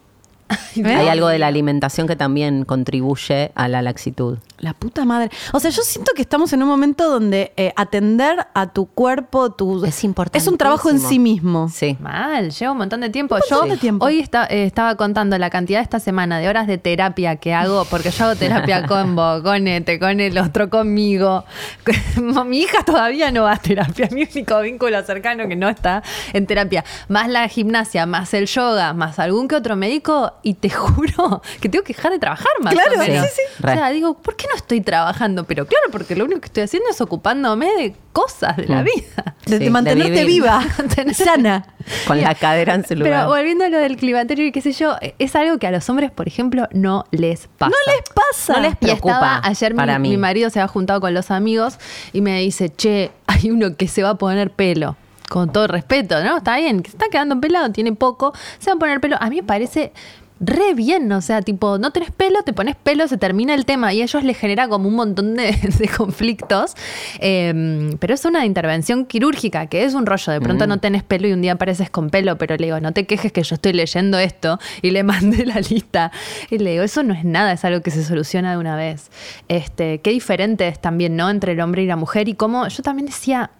¿Ves? 0.76 0.86
Hay 0.98 1.08
algo 1.08 1.28
de 1.28 1.38
la 1.38 1.46
alimentación 1.46 2.06
que 2.06 2.16
también 2.16 2.64
contribuye 2.64 3.50
a 3.54 3.68
la 3.68 3.82
laxitud. 3.82 4.38
La 4.58 4.72
puta 4.74 5.04
madre. 5.04 5.30
O 5.52 5.60
sea, 5.60 5.70
yo 5.70 5.82
siento 5.82 6.12
que 6.14 6.22
estamos 6.22 6.52
en 6.52 6.62
un 6.62 6.68
momento 6.68 7.10
donde 7.10 7.52
eh, 7.56 7.72
atender 7.76 8.46
a 8.54 8.68
tu 8.72 8.86
cuerpo, 8.86 9.50
tu 9.52 9.84
Es 9.84 10.04
Es 10.32 10.46
un 10.46 10.56
trabajo 10.58 10.90
en 10.90 11.00
sí 11.00 11.18
mismo. 11.18 11.68
Sí. 11.68 11.96
Mal, 12.00 12.50
lleva 12.50 12.72
un 12.72 12.78
montón 12.78 13.00
de 13.00 13.10
tiempo. 13.10 13.36
Yo 13.50 13.62
de 13.62 13.76
tiempo. 13.76 14.04
hoy 14.06 14.20
está- 14.20 14.46
eh, 14.46 14.64
estaba 14.64 14.94
contando 14.96 15.36
la 15.38 15.50
cantidad 15.50 15.80
esta 15.82 16.00
semana 16.00 16.38
de 16.38 16.48
horas 16.48 16.66
de 16.66 16.78
terapia 16.78 17.36
que 17.36 17.52
hago, 17.52 17.84
porque 17.90 18.10
yo 18.10 18.24
hago 18.26 18.36
terapia 18.36 18.86
con 18.86 19.16
vos, 19.16 19.42
con 19.42 19.66
este, 19.68 19.98
con 19.98 20.20
el 20.20 20.38
otro, 20.38 20.70
conmigo. 20.70 21.44
Mi 22.46 22.60
hija 22.60 22.82
todavía 22.84 23.30
no 23.30 23.42
va 23.44 23.52
a 23.52 23.56
terapia, 23.56 24.08
mi 24.12 24.22
único 24.22 24.60
vínculo 24.60 25.02
cercano 25.04 25.48
que 25.48 25.56
no 25.56 25.68
está 25.68 26.02
en 26.32 26.46
terapia. 26.46 26.84
Más 27.08 27.28
la 27.28 27.48
gimnasia, 27.48 28.06
más 28.06 28.32
el 28.34 28.46
yoga, 28.46 28.92
más 28.92 29.18
algún 29.18 29.48
que 29.48 29.56
otro 29.56 29.76
médico, 29.76 30.32
y 30.42 30.54
te 30.54 30.70
juro 30.70 31.42
que 31.60 31.68
tengo 31.68 31.84
que 31.84 31.92
dejar 31.94 32.12
de 32.12 32.18
trabajar 32.18 32.48
más 32.62 32.72
Claro, 32.74 32.94
o 32.94 32.98
menos. 32.98 33.26
sí, 33.26 33.32
sí, 33.36 33.62
Re. 33.62 33.72
O 33.72 33.74
sea, 33.76 33.90
digo, 33.90 34.14
¿por 34.18 34.36
qué 34.36 34.46
no 34.50 34.56
estoy 34.56 34.80
trabajando? 34.80 35.44
Pero 35.44 35.66
claro, 35.66 35.86
porque 35.90 36.16
lo 36.16 36.24
único 36.24 36.40
que 36.40 36.46
estoy 36.46 36.62
haciendo 36.64 36.88
es 36.90 37.00
ocupándome 37.00 37.66
de 37.76 37.94
cosas 38.12 38.56
de 38.56 38.66
la 38.66 38.82
Mm. 38.82 38.84
vida. 38.84 39.24
De, 39.46 39.52
Sí, 39.52 39.52
de 39.52 39.58
de 39.58 39.70
mantenerte 39.70 40.24
viva, 40.24 40.62
sana. 41.14 41.66
Con 42.06 42.20
la 42.20 42.34
cadera 42.34 42.74
en 42.74 42.86
su 42.86 42.94
lugar. 42.96 43.12
Pero 43.12 43.26
volviendo 43.28 43.64
a 43.64 43.68
lo 43.68 43.78
del 43.78 43.96
climaterio 43.96 44.46
y 44.46 44.52
qué 44.52 44.60
sé 44.60 44.72
yo, 44.72 44.96
es 45.18 45.36
algo 45.36 45.58
que 45.58 45.66
a 45.66 45.70
los 45.70 45.88
hombres, 45.88 46.10
por 46.10 46.26
ejemplo, 46.26 46.68
no 46.72 47.04
les 47.12 47.46
pasa. 47.58 47.70
No 47.70 47.92
les 47.92 48.02
pasa. 48.12 48.52
No 48.54 48.60
les 48.60 48.72
Y 48.72 48.76
preocupa, 48.76 49.12
estaba, 49.14 49.40
ayer 49.44 49.72
mi, 49.72 49.76
para 49.76 49.98
mí. 49.98 50.08
mi 50.10 50.16
marido 50.16 50.50
se 50.50 50.58
había 50.60 50.68
juntado 50.68 51.00
con 51.00 51.14
los 51.14 51.30
amigos 51.30 51.78
y 52.12 52.20
me 52.22 52.40
dice, 52.40 52.70
che, 52.74 53.12
hay 53.28 53.50
uno 53.50 53.76
que 53.76 53.86
se 53.88 54.02
va 54.02 54.10
a 54.10 54.14
poner 54.16 54.50
pelo. 54.50 54.96
Con 55.28 55.52
todo 55.52 55.66
respeto, 55.66 56.22
¿no? 56.22 56.36
Está 56.38 56.56
bien, 56.56 56.82
que 56.82 56.90
se 56.90 56.96
está 56.96 57.08
quedando 57.08 57.40
pelado, 57.40 57.70
tiene 57.72 57.92
poco, 57.92 58.32
se 58.60 58.70
va 58.70 58.76
a 58.76 58.78
poner 58.78 59.00
pelo. 59.00 59.16
A 59.20 59.28
mí 59.28 59.36
me 59.36 59.42
parece 59.42 59.92
re 60.40 60.74
bien, 60.74 61.10
o 61.12 61.20
sea, 61.20 61.42
tipo, 61.42 61.78
no 61.78 61.90
tenés 61.92 62.10
pelo, 62.10 62.42
te 62.42 62.52
pones 62.52 62.76
pelo, 62.76 63.08
se 63.08 63.16
termina 63.16 63.54
el 63.54 63.64
tema 63.64 63.92
y 63.94 64.00
a 64.00 64.04
ellos 64.04 64.22
les 64.22 64.36
genera 64.36 64.68
como 64.68 64.88
un 64.88 64.94
montón 64.94 65.34
de, 65.34 65.52
de 65.78 65.88
conflictos. 65.88 66.74
Eh, 67.20 67.96
pero 67.98 68.14
es 68.14 68.24
una 68.24 68.44
intervención 68.44 69.06
quirúrgica, 69.06 69.66
que 69.66 69.84
es 69.84 69.94
un 69.94 70.06
rollo. 70.06 70.32
De 70.32 70.40
pronto 70.40 70.66
no 70.66 70.78
tenés 70.78 71.02
pelo 71.02 71.28
y 71.28 71.32
un 71.32 71.42
día 71.42 71.52
apareces 71.52 71.90
con 71.90 72.10
pelo, 72.10 72.36
pero 72.38 72.56
le 72.56 72.66
digo, 72.66 72.80
no 72.80 72.92
te 72.92 73.06
quejes 73.06 73.32
que 73.32 73.42
yo 73.42 73.54
estoy 73.54 73.72
leyendo 73.72 74.18
esto 74.18 74.58
y 74.82 74.90
le 74.90 75.02
mandé 75.04 75.46
la 75.46 75.60
lista. 75.60 76.12
Y 76.50 76.58
le 76.58 76.72
digo, 76.72 76.84
eso 76.84 77.02
no 77.02 77.14
es 77.14 77.24
nada, 77.24 77.52
es 77.52 77.64
algo 77.64 77.80
que 77.80 77.90
se 77.90 78.04
soluciona 78.04 78.52
de 78.52 78.58
una 78.58 78.76
vez. 78.76 79.10
Este, 79.48 80.00
qué 80.00 80.10
diferente 80.10 80.68
es 80.68 80.80
también, 80.80 81.16
¿no? 81.16 81.30
Entre 81.30 81.52
el 81.52 81.60
hombre 81.60 81.82
y 81.82 81.86
la 81.86 81.96
mujer 81.96 82.28
y 82.28 82.34
cómo 82.34 82.68
yo 82.68 82.82
también 82.82 83.06
decía, 83.06 83.50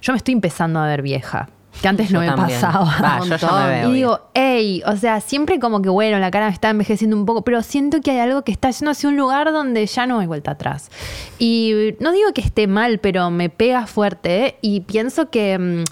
yo 0.00 0.12
me 0.12 0.16
estoy 0.16 0.34
empezando 0.34 0.80
a 0.80 0.86
ver 0.86 1.02
vieja. 1.02 1.48
Que 1.82 1.88
antes 1.88 2.08
Yo 2.08 2.14
no 2.14 2.20
me 2.20 2.26
también. 2.26 2.60
pasaba. 2.60 2.96
Va, 3.02 3.20
yo 3.26 3.36
ya 3.36 3.52
me 3.52 3.70
veo 3.70 3.90
y 3.90 3.94
digo, 3.94 4.20
ey, 4.34 4.82
o 4.86 4.96
sea, 4.96 5.20
siempre 5.20 5.58
como 5.58 5.82
que 5.82 5.88
bueno, 5.88 6.18
la 6.20 6.30
cara 6.30 6.46
me 6.46 6.52
está 6.52 6.70
envejeciendo 6.70 7.16
un 7.16 7.26
poco, 7.26 7.42
pero 7.42 7.62
siento 7.62 8.00
que 8.00 8.12
hay 8.12 8.20
algo 8.20 8.42
que 8.42 8.52
está 8.52 8.70
yendo 8.70 8.92
hacia 8.92 9.08
un 9.08 9.16
lugar 9.16 9.52
donde 9.52 9.84
ya 9.84 10.06
no 10.06 10.20
hay 10.20 10.28
vuelta 10.28 10.52
atrás. 10.52 10.90
Y 11.38 11.94
no 11.98 12.12
digo 12.12 12.32
que 12.32 12.40
esté 12.40 12.68
mal, 12.68 12.98
pero 13.00 13.30
me 13.30 13.50
pega 13.50 13.86
fuerte 13.86 14.46
¿eh? 14.46 14.56
y 14.62 14.80
pienso 14.82 15.28
que 15.28 15.58
mm, 15.58 15.84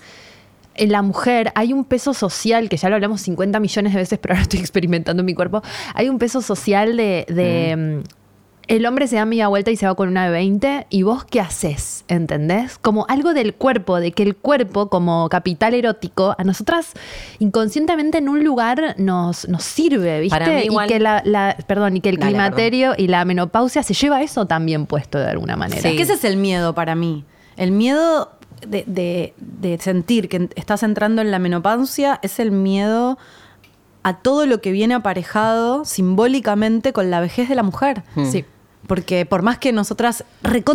en 0.77 0.93
la 0.93 1.03
mujer 1.03 1.53
hay 1.57 1.73
un 1.73 1.85
peso 1.85 2.15
social, 2.15 2.69
que 2.69 2.77
ya 2.77 2.89
lo 2.89 2.95
hablamos 2.95 3.21
50 3.23 3.59
millones 3.59 3.93
de 3.93 3.99
veces, 3.99 4.19
pero 4.19 4.35
ahora 4.35 4.43
estoy 4.43 4.61
experimentando 4.61 5.21
en 5.23 5.27
mi 5.27 5.35
cuerpo, 5.35 5.63
hay 5.95 6.09
un 6.09 6.19
peso 6.19 6.41
social 6.41 6.97
de... 6.97 7.27
de, 7.29 7.77
mm, 7.77 8.20
el 8.71 8.87
hombre 8.87 9.07
se 9.09 9.17
da 9.17 9.25
media 9.25 9.49
vuelta 9.49 9.71
y 9.71 9.77
se 9.77 9.87
va 9.87 9.95
con 9.95 10.09
una 10.09 10.25
de 10.25 10.31
20 10.31 10.87
y 10.91 11.03
vos 11.03 11.25
qué 11.25 11.41
haces, 11.41 12.05
¿entendés? 12.09 12.79
Como 12.79 13.05
algo 13.09 13.35
del 13.35 13.53
cuerpo, 13.55 13.99
de 14.01 14.13
que 14.13 14.23
el 14.23 14.37
cuerpo 14.37 14.89
como 14.89 15.29
capital 15.29 15.75
erótico 15.75 16.35
a 16.39 16.45
nosotras 16.45 16.93
inconscientemente 17.41 18.19
en 18.19 18.29
un 18.29 18.45
lugar 18.45 18.95
nos, 18.99 19.49
nos 19.49 19.65
sirve, 19.65 20.21
¿viste? 20.21 20.39
Para 20.39 20.53
mí 20.53 20.63
igual- 20.63 20.87
Y 20.87 20.93
que 20.93 21.01
la, 21.01 21.23
la- 21.25 21.57
perdón, 21.67 21.97
y 21.97 22.01
que 22.01 22.11
el 22.11 22.17
Dale, 22.17 22.31
climaterio 22.33 22.95
y 22.97 23.09
la 23.09 23.25
menopausia 23.25 23.83
se 23.83 23.95
lleva 23.95 24.23
eso 24.23 24.47
también 24.47 24.87
puesto 24.87 25.19
de 25.19 25.27
alguna 25.29 25.57
manera. 25.57 25.83
Sí. 25.83 25.89
Es 25.89 25.97
que 25.97 26.03
ese 26.03 26.13
es 26.15 26.25
el 26.25 26.37
miedo 26.37 26.75
para 26.75 26.95
mí. 26.95 27.25
El 27.57 27.73
miedo 27.73 28.31
de, 28.67 28.85
de- 28.87 29.35
de 29.39 29.79
sentir 29.79 30.29
que 30.29 30.49
estás 30.55 30.83
entrando 30.83 31.23
en 31.23 31.31
la 31.31 31.39
menopausia 31.39 32.21
es 32.23 32.39
el 32.39 32.51
miedo 32.53 33.19
a 34.03 34.19
todo 34.19 34.47
lo 34.47 34.61
que 34.61 34.71
viene 34.73 34.95
aparejado 34.95 35.85
simbólicamente 35.85 36.93
con 36.93 37.11
la 37.11 37.21
vejez 37.21 37.49
de 37.49 37.55
la 37.55 37.63
mujer. 37.63 38.03
Sí. 38.31 38.45
Porque 38.91 39.25
por 39.25 39.43
más 39.43 39.57
que 39.59 39.71
nosotras 39.71 40.25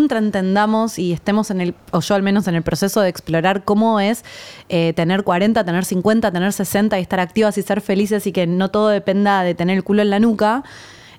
recontraentendamos 0.09 0.97
y 0.99 1.11
estemos 1.11 1.51
en 1.51 1.59
el, 1.59 1.75
o 1.91 1.99
yo 1.99 2.15
al 2.15 2.23
menos 2.23 2.47
en 2.47 2.55
el 2.55 2.61
proceso 2.63 3.01
de 3.01 3.09
explorar 3.09 3.63
cómo 3.65 3.99
es 3.99 4.23
eh, 4.69 4.93
tener 4.93 5.23
40, 5.23 5.63
tener 5.65 5.83
50, 5.83 6.31
tener 6.31 6.53
60 6.53 6.97
y 6.97 7.01
estar 7.01 7.19
activas 7.19 7.57
y 7.57 7.61
ser 7.61 7.81
felices 7.81 8.25
y 8.27 8.31
que 8.31 8.47
no 8.47 8.69
todo 8.69 8.87
dependa 8.87 9.43
de 9.43 9.53
tener 9.53 9.75
el 9.77 9.83
culo 9.83 10.01
en 10.01 10.09
la 10.11 10.19
nuca, 10.19 10.63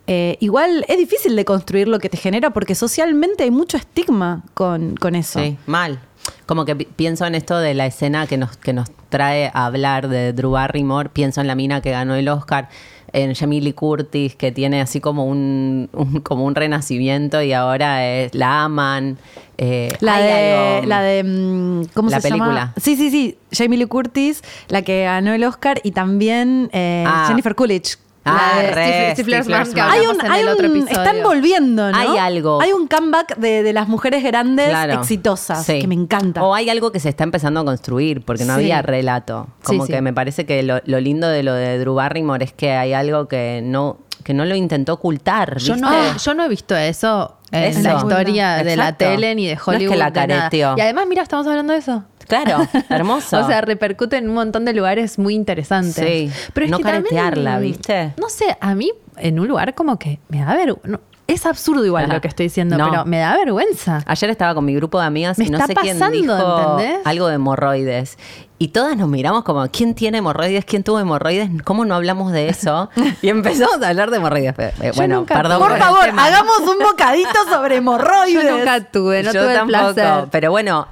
eh, 0.06 0.38
igual 0.40 0.84
es 0.88 0.96
difícil 0.96 1.36
de 1.36 1.44
construir 1.44 1.86
lo 1.88 1.98
que 1.98 2.08
te 2.08 2.16
genera 2.16 2.50
porque 2.50 2.74
socialmente 2.74 3.42
hay 3.44 3.50
mucho 3.50 3.76
estigma 3.76 4.42
con, 4.54 4.96
con 4.96 5.14
eso. 5.16 5.40
Sí, 5.40 5.58
mal. 5.66 5.98
Como 6.46 6.64
que 6.64 6.76
pi- 6.76 6.88
pienso 6.96 7.26
en 7.26 7.34
esto 7.34 7.58
de 7.58 7.74
la 7.74 7.86
escena 7.86 8.26
que 8.26 8.36
nos, 8.38 8.56
que 8.56 8.72
nos 8.72 8.88
trae 9.10 9.50
a 9.52 9.66
hablar 9.66 10.08
de 10.08 10.32
Drew 10.32 10.52
Barrymore, 10.52 11.08
pienso 11.12 11.40
en 11.40 11.46
la 11.46 11.54
mina 11.54 11.80
que 11.82 11.90
ganó 11.90 12.14
el 12.14 12.28
Oscar, 12.28 12.68
en 13.12 13.34
Jamie 13.34 13.60
Lee 13.60 13.72
Curtis, 13.72 14.34
que 14.36 14.52
tiene 14.52 14.80
así 14.80 15.00
como 15.00 15.24
un, 15.26 15.88
un- 15.92 16.20
como 16.20 16.44
un 16.44 16.54
renacimiento 16.54 17.40
y 17.42 17.52
ahora 17.52 18.06
es, 18.06 18.34
la 18.34 18.64
aman. 18.64 19.16
eh, 19.58 19.88
La 20.00 20.14
hay 20.16 20.80
de, 20.82 20.86
la 20.86 21.00
de, 21.02 21.24
mm, 21.24 21.82
¿cómo 21.94 22.10
La 22.10 22.20
se 22.20 22.28
llama? 22.30 22.44
película. 22.44 22.72
Sí, 22.76 22.96
sí, 22.96 23.10
sí, 23.10 23.38
Jamie 23.52 23.78
Lee 23.78 23.86
Curtis, 23.86 24.42
la 24.68 24.82
que 24.82 25.04
ganó 25.04 25.32
el 25.32 25.44
Oscar 25.44 25.80
y 25.82 25.92
también 25.92 26.68
eh, 26.72 27.04
Ah. 27.06 27.24
Jennifer 27.28 27.54
coolidge. 27.54 27.96
Ah, 28.26 28.60
La 28.62 28.70
re, 28.72 29.12
Stifler's 29.12 29.44
Stifler's 29.46 29.74
hay 29.76 30.06
un, 30.06 30.20
hay 30.30 30.44
un- 30.44 30.88
están 30.88 31.16
volviendo, 31.22 31.90
¿no? 31.90 31.96
Hay 31.96 32.18
algo. 32.18 32.60
Hay 32.60 32.72
un 32.72 32.86
comeback 32.88 33.36
de, 33.36 33.62
de 33.62 33.72
las 33.72 33.88
mujeres 33.88 34.22
grandes 34.24 34.68
Claro. 34.68 34.94
exitosas 34.94 35.64
Sí. 35.64 35.78
que 35.80 35.86
me 35.86 35.94
encanta. 35.94 36.42
O 36.42 36.54
hay 36.54 36.68
algo 36.70 36.90
que 36.92 37.00
se 37.00 37.08
está 37.08 37.24
empezando 37.24 37.60
a 37.60 37.64
construir, 37.64 38.22
porque 38.24 38.44
no 38.44 38.54
Sí. 38.54 38.60
había 38.62 38.82
relato. 38.82 39.46
Como 39.62 39.84
Sí, 39.84 39.92
que 39.92 39.96
sí. 39.98 40.02
me 40.02 40.12
parece 40.12 40.44
que 40.46 40.62
lo, 40.62 40.80
lo 40.84 41.00
lindo 41.00 41.28
de 41.28 41.42
lo 41.42 41.54
de 41.54 41.78
Drew 41.78 41.94
Barrymore 41.94 42.44
es 42.44 42.52
que 42.52 42.72
hay 42.72 42.92
algo 42.92 43.28
que 43.28 43.60
no, 43.62 43.98
que 44.24 44.34
no 44.34 44.44
lo 44.44 44.54
intentó 44.56 44.94
ocultar. 44.94 45.58
Yo 45.58 45.76
no, 45.76 46.16
yo 46.16 46.34
no 46.34 46.44
he 46.44 46.48
visto 46.48 46.74
eso 46.76 47.36
en 47.52 47.62
Eso. 47.64 47.80
la 47.82 47.94
historia 47.94 48.56
de 48.64 48.76
la 48.76 48.92
tele 48.94 49.34
ni 49.36 49.46
de 49.46 49.54
No 49.54 49.58
es 49.60 49.64
que 49.64 49.70
Hollywood. 49.70 49.96
la 49.96 50.12
careteó. 50.12 50.74
Y 50.76 50.80
además, 50.80 51.06
mira, 51.08 51.22
estamos 51.22 51.46
hablando 51.46 51.72
de 51.74 51.78
eso. 51.78 52.02
Claro, 52.28 52.66
hermoso. 52.88 53.38
O 53.40 53.46
sea, 53.46 53.60
repercute 53.60 54.16
en 54.16 54.28
un 54.28 54.34
montón 54.34 54.64
de 54.64 54.72
lugares 54.72 55.18
muy 55.18 55.34
interesantes. 55.34 55.94
Sí. 55.94 56.30
Pero 56.52 56.66
es 56.66 56.70
No 56.70 56.78
que 56.78 56.84
también, 56.84 57.60
¿viste? 57.60 58.14
No 58.20 58.28
sé, 58.28 58.56
a 58.60 58.74
mí 58.74 58.90
en 59.16 59.40
un 59.40 59.48
lugar 59.48 59.74
como 59.74 59.98
que 59.98 60.18
me 60.28 60.40
da 60.40 60.54
vergüenza. 60.56 61.00
es 61.26 61.44
absurdo 61.46 61.84
igual 61.84 62.04
Ajá. 62.04 62.14
lo 62.14 62.20
que 62.20 62.28
estoy 62.28 62.46
diciendo, 62.46 62.76
No. 62.76 62.90
pero 62.90 63.04
me 63.04 63.18
da 63.18 63.36
vergüenza. 63.36 64.02
Ayer 64.06 64.30
estaba 64.30 64.54
con 64.54 64.64
mi 64.64 64.74
grupo 64.74 65.00
de 65.00 65.06
amigas 65.06 65.38
Me 65.38 65.46
y 65.46 65.50
no 65.50 65.58
está 65.58 65.66
sé 65.68 65.74
quién 65.74 65.98
pasando, 65.98 66.16
dijo 66.36 66.72
¿entendés? 66.76 67.06
algo 67.06 67.26
de 67.28 67.34
hemorroides. 67.34 68.18
Y 68.58 68.68
todas 68.68 68.96
nos 68.96 69.06
miramos 69.08 69.44
como, 69.44 69.66
¿quién 69.68 69.94
tiene 69.94 70.18
hemorroides? 70.18 70.64
¿Quién 70.64 70.82
tuvo 70.82 70.98
hemorroides? 70.98 71.50
¿Cómo 71.64 71.84
no 71.84 71.94
hablamos 71.94 72.32
de 72.32 72.48
eso? 72.48 72.88
y 73.22 73.28
empezamos 73.28 73.82
a 73.82 73.88
hablar 73.88 74.10
de 74.10 74.16
hemorroides. 74.16 74.54
Eh, 74.58 74.92
Bueno, 74.96 75.16
nunca 75.16 75.34
perdón. 75.34 75.58
Por 75.58 75.76
favor, 75.78 76.08
hagamos 76.16 76.60
un 76.60 76.78
bocadito 76.82 77.38
sobre 77.50 77.76
hemorroides. 77.80 78.44
Yo 78.44 78.56
nunca 78.56 78.80
tuve, 78.90 79.22
no 79.22 79.32
Yo 79.32 79.42
tuve 79.42 79.52
el 79.52 79.58
tampoco, 79.58 79.94
placer. 79.94 80.24
Pero 80.30 80.50
bueno, 80.50 80.88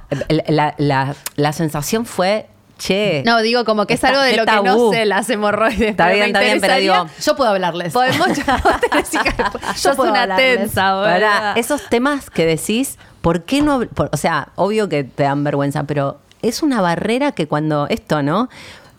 la, 0.47 0.75
la- 0.77 1.15
la 1.37 1.53
sensación 1.53 2.05
fue, 2.05 2.45
che. 2.77 3.23
No, 3.25 3.41
digo 3.41 3.65
como 3.65 3.87
que 3.87 3.95
es 3.95 3.97
Está- 4.03 4.09
algo 4.09 4.21
de 4.21 4.35
lo 4.37 4.45
que 4.45 4.61
no 4.63 4.91
sé, 4.91 5.05
las 5.07 5.27
hemorroides. 5.31 5.81
Está 5.89 6.09
bien, 6.09 6.27
está 6.27 6.41
bien, 6.41 6.61
pero 6.61 6.75
digo- 6.75 7.07
Yo 7.19 7.35
puedo 7.35 7.49
hablarles. 7.49 7.93
Podemos. 7.93 8.27
Yo 9.83 9.95
puedo 9.95 10.11
una 10.11 10.35
tensa. 10.35 11.01
Para 11.01 11.53
esos 11.53 11.81
temas 11.89 12.29
que 12.29 12.45
decís, 12.45 12.97
¿por 13.21 13.41
qué 13.43 13.61
no? 13.63 13.79
por- 13.87 14.09
o 14.11 14.17
sea, 14.17 14.49
obvio 14.55 14.87
que 14.87 15.03
te 15.03 15.23
dan 15.23 15.43
vergüenza, 15.43 15.83
pero 15.85 16.19
es 16.47 16.63
una 16.63 16.81
barrera 16.81 17.31
que 17.33 17.47
cuando 17.47 17.87
esto, 17.89 18.21
¿no? 18.23 18.49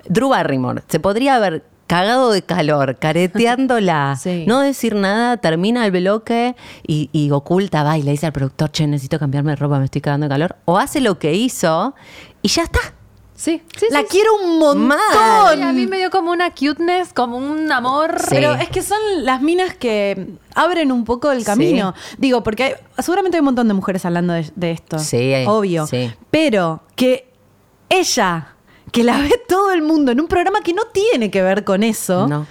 Drew 0.09 0.29
Barrymore 0.31 0.83
se 0.89 1.01
podría 1.01 1.37
haber 1.37 1.65
cagado 1.87 2.33
de 2.33 2.43
calor, 2.43 2.97
careteándola, 2.99 4.17
Sí. 4.21 4.45
no 4.47 4.61
decir 4.61 4.95
nada, 4.95 5.37
termina 5.37 5.85
el 5.87 5.93
bloque 5.93 6.57
y, 6.87 7.11
y 7.13 7.31
oculta, 7.31 7.83
va 7.85 7.97
y 7.99 8.03
le 8.03 8.11
dice 8.13 8.27
al 8.27 8.33
productor, 8.33 8.71
che, 8.73 8.87
necesito 8.87 9.19
cambiarme 9.19 9.51
de 9.53 9.57
ropa, 9.57 9.79
me 9.79 9.85
estoy 9.85 10.01
cagando 10.01 10.25
de 10.27 10.31
calor, 10.31 10.57
o 10.65 10.79
hace 10.79 11.01
lo 11.01 11.19
que 11.19 11.35
hizo 11.35 11.95
y 12.43 12.49
ya 12.49 12.63
está. 12.65 12.81
Sí, 13.37 13.63
sí, 13.77 13.87
La 13.91 14.01
sí, 14.01 14.07
quiero 14.09 14.31
un 14.43 14.59
montón. 14.59 14.93
A 15.63 15.71
mí 15.75 15.87
me 15.87 15.99
dio 15.99 16.11
como 16.11 16.31
una 16.31 16.53
cuteness, 16.55 17.13
como 17.13 17.37
un 17.37 17.71
amor. 17.71 18.17
Pero 18.31 18.55
es 18.55 18.71
que 18.71 18.81
son 18.83 18.97
las 19.19 19.43
minas 19.43 19.75
que 19.75 20.29
abren 20.55 20.91
un 20.91 21.05
poco 21.05 21.31
el 21.31 21.45
camino. 21.45 21.93
Digo, 22.17 22.43
porque 22.43 22.63
hay- 22.65 22.75
seguramente 23.03 23.37
hay 23.37 23.41
un 23.41 23.45
montón 23.45 23.69
de 23.69 23.75
mujeres 23.75 24.07
hablando 24.07 24.33
de, 24.33 24.51
de 24.57 24.71
esto. 24.71 24.99
Sí, 24.99 25.35
Obvio. 25.47 25.87
sí. 25.87 26.11
Pero 26.31 26.81
que 26.97 27.31
ella, 27.89 28.55
que 28.93 29.03
la 29.05 29.19
ve 29.19 29.41
todo 29.49 29.73
el 29.73 29.83
mundo 29.83 30.13
en 30.13 30.21
un 30.21 30.29
programa 30.29 30.61
que 30.61 30.73
no 30.73 30.83
tiene 30.93 31.31
que 31.31 31.43
ver 31.43 31.65
con 31.65 31.83
eso, 31.83 32.27
No. 32.27 32.47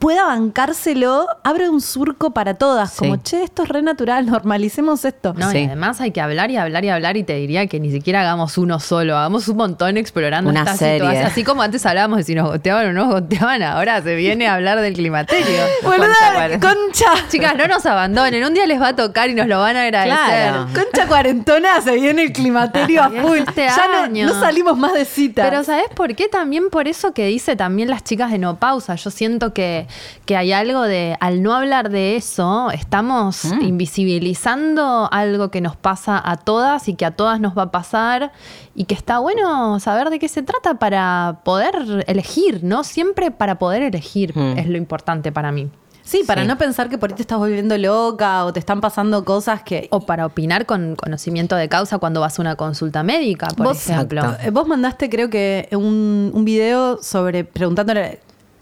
Pueda 0.00 0.24
bancárselo, 0.24 1.28
abre 1.44 1.68
un 1.68 1.80
surco 1.80 2.30
para 2.32 2.54
todas. 2.54 2.90
Sí. 2.92 2.98
Como, 3.00 3.16
che, 3.16 3.42
esto 3.44 3.62
es 3.62 3.68
re 3.68 3.82
natural, 3.82 4.26
normalicemos 4.26 5.04
esto. 5.04 5.34
No, 5.36 5.50
Sí. 5.50 5.58
y 5.58 5.64
además 5.66 6.00
hay 6.00 6.10
que 6.10 6.20
hablar 6.20 6.50
y 6.50 6.56
hablar 6.56 6.84
y 6.84 6.88
hablar 6.88 7.16
y 7.18 7.22
te 7.22 7.34
diría 7.34 7.66
que 7.66 7.78
ni 7.80 7.90
siquiera 7.92 8.22
hagamos 8.22 8.58
uno 8.58 8.80
solo, 8.80 9.16
hagamos 9.16 9.46
un 9.48 9.58
montón 9.58 9.96
explorando 9.98 10.50
Una 10.50 10.60
esta 10.60 10.74
serie. 10.76 10.98
situación. 11.00 11.26
Así 11.26 11.44
como 11.44 11.62
antes 11.62 11.84
hablábamos 11.86 12.16
de 12.18 12.24
si 12.24 12.34
nos 12.34 12.48
goteaban 12.48 12.86
o 12.88 12.92
no 12.92 13.04
nos 13.04 13.12
goteaban, 13.20 13.62
ahora 13.62 14.02
se 14.02 14.14
viene 14.14 14.48
a 14.48 14.54
hablar 14.54 14.80
del 14.80 14.94
climaterio. 14.94 15.62
Boluda, 15.82 16.58
concha. 16.60 17.28
Chicas, 17.28 17.54
no 17.56 17.66
nos 17.68 17.84
abandonen, 17.86 18.42
un 18.42 18.54
día 18.54 18.66
les 18.66 18.80
va 18.80 18.88
a 18.88 18.96
tocar 18.96 19.28
y 19.30 19.34
nos 19.34 19.46
lo 19.46 19.60
van 19.60 19.76
a 19.76 19.82
agradecer. 19.82 20.16
Claro. 20.16 20.66
Concha 20.74 21.06
cuarentona, 21.08 21.80
se 21.82 21.92
viene 21.92 22.22
el 22.22 22.32
climaterio 22.32 23.02
a 23.04 23.10
Y 23.12 23.16
es 23.18 23.22
full. 23.22 23.38
este 23.38 23.66
ya 23.66 23.86
no- 23.86 24.02
año. 24.04 24.26
no, 24.26 24.40
salimos 24.40 24.78
más 24.78 24.94
de 24.94 25.04
citas. 25.04 25.46
Pero 25.48 25.62
¿sabes 25.62 25.86
por 25.94 26.14
qué? 26.14 26.28
También 26.28 26.70
por 26.70 26.88
eso 26.88 27.12
que 27.12 27.26
dice 27.26 27.54
también 27.54 27.90
las 27.90 28.02
chicas 28.02 28.30
de 28.30 28.38
No 28.38 28.56
Pausa. 28.56 28.94
Yo 28.94 29.10
siento 29.10 29.52
que, 29.52 29.86
que 30.26 30.36
hay 30.36 30.52
algo 30.52 30.82
de, 30.82 31.16
al 31.20 31.42
no 31.42 31.54
hablar 31.54 31.90
de 31.90 32.16
eso, 32.16 32.70
estamos 32.70 33.44
Mm. 33.44 33.62
invisibilizando 33.62 35.08
algo 35.12 35.50
que 35.50 35.60
nos 35.60 35.76
pasa 35.76 36.20
a 36.24 36.36
todas 36.36 36.88
y 36.88 36.94
que 36.94 37.04
a 37.06 37.10
todas 37.12 37.40
nos 37.40 37.56
va 37.56 37.62
a 37.64 37.70
pasar 37.70 38.32
y 38.74 38.84
que 38.84 38.94
está 38.94 39.18
bueno 39.18 39.80
saber 39.80 40.10
de 40.10 40.18
qué 40.18 40.28
se 40.28 40.42
trata 40.42 40.74
para 40.74 41.40
poder 41.44 42.04
elegir, 42.06 42.62
¿no? 42.62 42.84
Siempre 42.84 43.30
para 43.30 43.58
poder 43.58 43.82
elegir 43.82 44.36
Mm. 44.36 44.58
es 44.58 44.66
lo 44.68 44.76
importante 44.76 45.32
para 45.32 45.52
mí. 45.52 45.68
Sí, 46.02 46.22
para 46.26 46.42
Sí. 46.42 46.48
no 46.48 46.58
pensar 46.58 46.88
que 46.88 46.98
por 46.98 47.10
ahí 47.10 47.14
te 47.14 47.22
estás 47.22 47.38
volviendo 47.38 47.76
loca 47.78 48.44
o 48.44 48.52
te 48.52 48.58
están 48.58 48.80
pasando 48.80 49.24
cosas 49.24 49.62
que... 49.62 49.86
O 49.92 50.00
para 50.00 50.26
opinar 50.26 50.66
con 50.66 50.96
conocimiento 50.96 51.54
de 51.54 51.68
causa 51.68 51.98
cuando 51.98 52.20
vas 52.20 52.36
a 52.38 52.42
una 52.42 52.56
consulta 52.56 53.02
médica, 53.04 53.46
por 53.56 53.66
vos, 53.68 53.88
ejemplo. 53.88 54.20
Exacto. 54.22 54.42
eh, 54.46 54.50
vos 54.50 54.66
mandaste 54.66 55.08
creo 55.08 55.30
que 55.30 55.68
un, 55.72 56.30
un 56.34 56.44
video 56.44 57.00
sobre 57.02 57.44
preguntándole... 57.44 58.20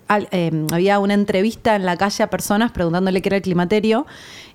al- 0.09 0.29
eh, 0.33 0.50
había 0.73 0.99
una 0.99 1.15
entrevista 1.15 1.77
en 1.77 1.85
la 1.87 1.97
calle 1.97 2.25
a 2.25 2.31
personas 2.31 2.73
preguntándole 2.73 3.23
qué 3.23 3.29
era 3.29 3.37
el 3.37 3.43
climaterio 3.43 4.07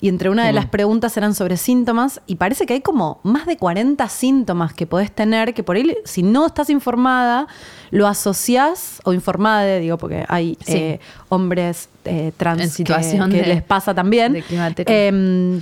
y 0.02 0.10
entre 0.10 0.30
una 0.30 0.46
de 0.46 0.52
las 0.52 0.66
preguntas 0.66 1.16
eran 1.16 1.34
sobre 1.36 1.56
síntomas 1.58 2.22
y 2.28 2.36
parece 2.36 2.66
que 2.66 2.74
hay 2.74 2.82
como 2.82 3.20
más 3.24 3.46
de 3.46 3.56
40 3.58 4.10
síntomas 4.10 4.74
que 4.74 4.86
podés 4.86 5.12
tener 5.12 5.54
que 5.54 5.64
por 5.64 5.76
ahí 5.78 5.96
si 6.06 6.24
no 6.24 6.46
estás 6.48 6.70
informada 6.70 7.48
lo 7.92 8.08
asociás 8.08 9.00
o 9.06 9.14
informada 9.14 9.78
digo 9.78 9.98
porque 9.98 10.26
hay 10.28 10.58
Sí. 10.66 10.74
eh, 10.74 11.00
hombres 11.30 11.88
eh, 12.06 12.32
trans 12.36 12.62
En 12.62 12.68
que- 12.70 12.76
situación 12.76 13.30
que, 13.32 13.42
de- 13.42 13.48
les 13.48 13.62
pasa 13.64 13.94
también 13.94 14.34
de. 14.34 14.84
Em, 14.88 15.62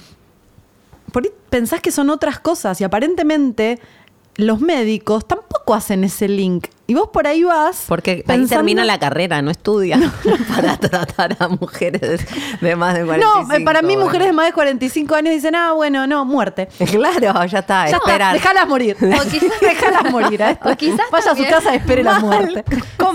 por 1.12 1.24
ahí 1.24 1.30
pensás 1.50 1.82
que 1.82 1.92
son 1.92 2.10
otras 2.10 2.40
cosas 2.40 2.80
y 2.82 2.84
aparentemente 2.84 3.80
los 4.38 4.62
médicos 4.62 5.28
tampoco 5.28 5.74
hacen 5.76 6.04
ese 6.06 6.28
link. 6.30 6.68
Y 6.92 6.94
vos 6.94 7.08
por 7.08 7.26
ahí 7.26 7.42
vas. 7.46 7.86
Porque 7.88 8.22
ahí 8.28 8.46
termina 8.48 8.84
la 8.84 9.00
carrera, 9.00 9.42
no 9.42 9.50
estudia 9.50 9.98
para 10.54 10.76
tratar 10.76 11.38
a 11.40 11.48
mujeres 11.48 12.20
de 12.60 12.76
más 12.76 12.96
de 12.96 13.06
45. 13.06 13.48
No, 13.48 13.54
eh, 13.56 13.62
para 13.62 13.82
mí, 13.82 13.94
bueno. 13.94 14.08
mujeres 14.08 14.28
de 14.28 14.34
más 14.34 14.48
de 14.48 14.52
45 14.52 15.16
años 15.16 15.34
dicen, 15.34 15.56
ah, 15.56 15.72
bueno, 15.72 16.06
no, 16.06 16.26
muerte. 16.26 16.68
Claro, 16.92 17.46
ya 17.46 17.60
está, 17.60 17.90
Ya 17.90 17.96
esperar. 17.96 18.34
déjalas 18.34 18.68
morir. 18.68 18.98
déjalas 19.62 20.12
morir. 20.12 20.44
a 20.44 20.52
estas. 20.52 20.74
O 20.74 20.76
quizás 20.76 21.06
Vaya 21.10 21.32
a 21.32 21.36
su 21.38 21.44
casa 21.46 21.74
y 21.74 21.78
espere 21.78 22.04
la 22.04 22.20
muerte. 22.20 22.66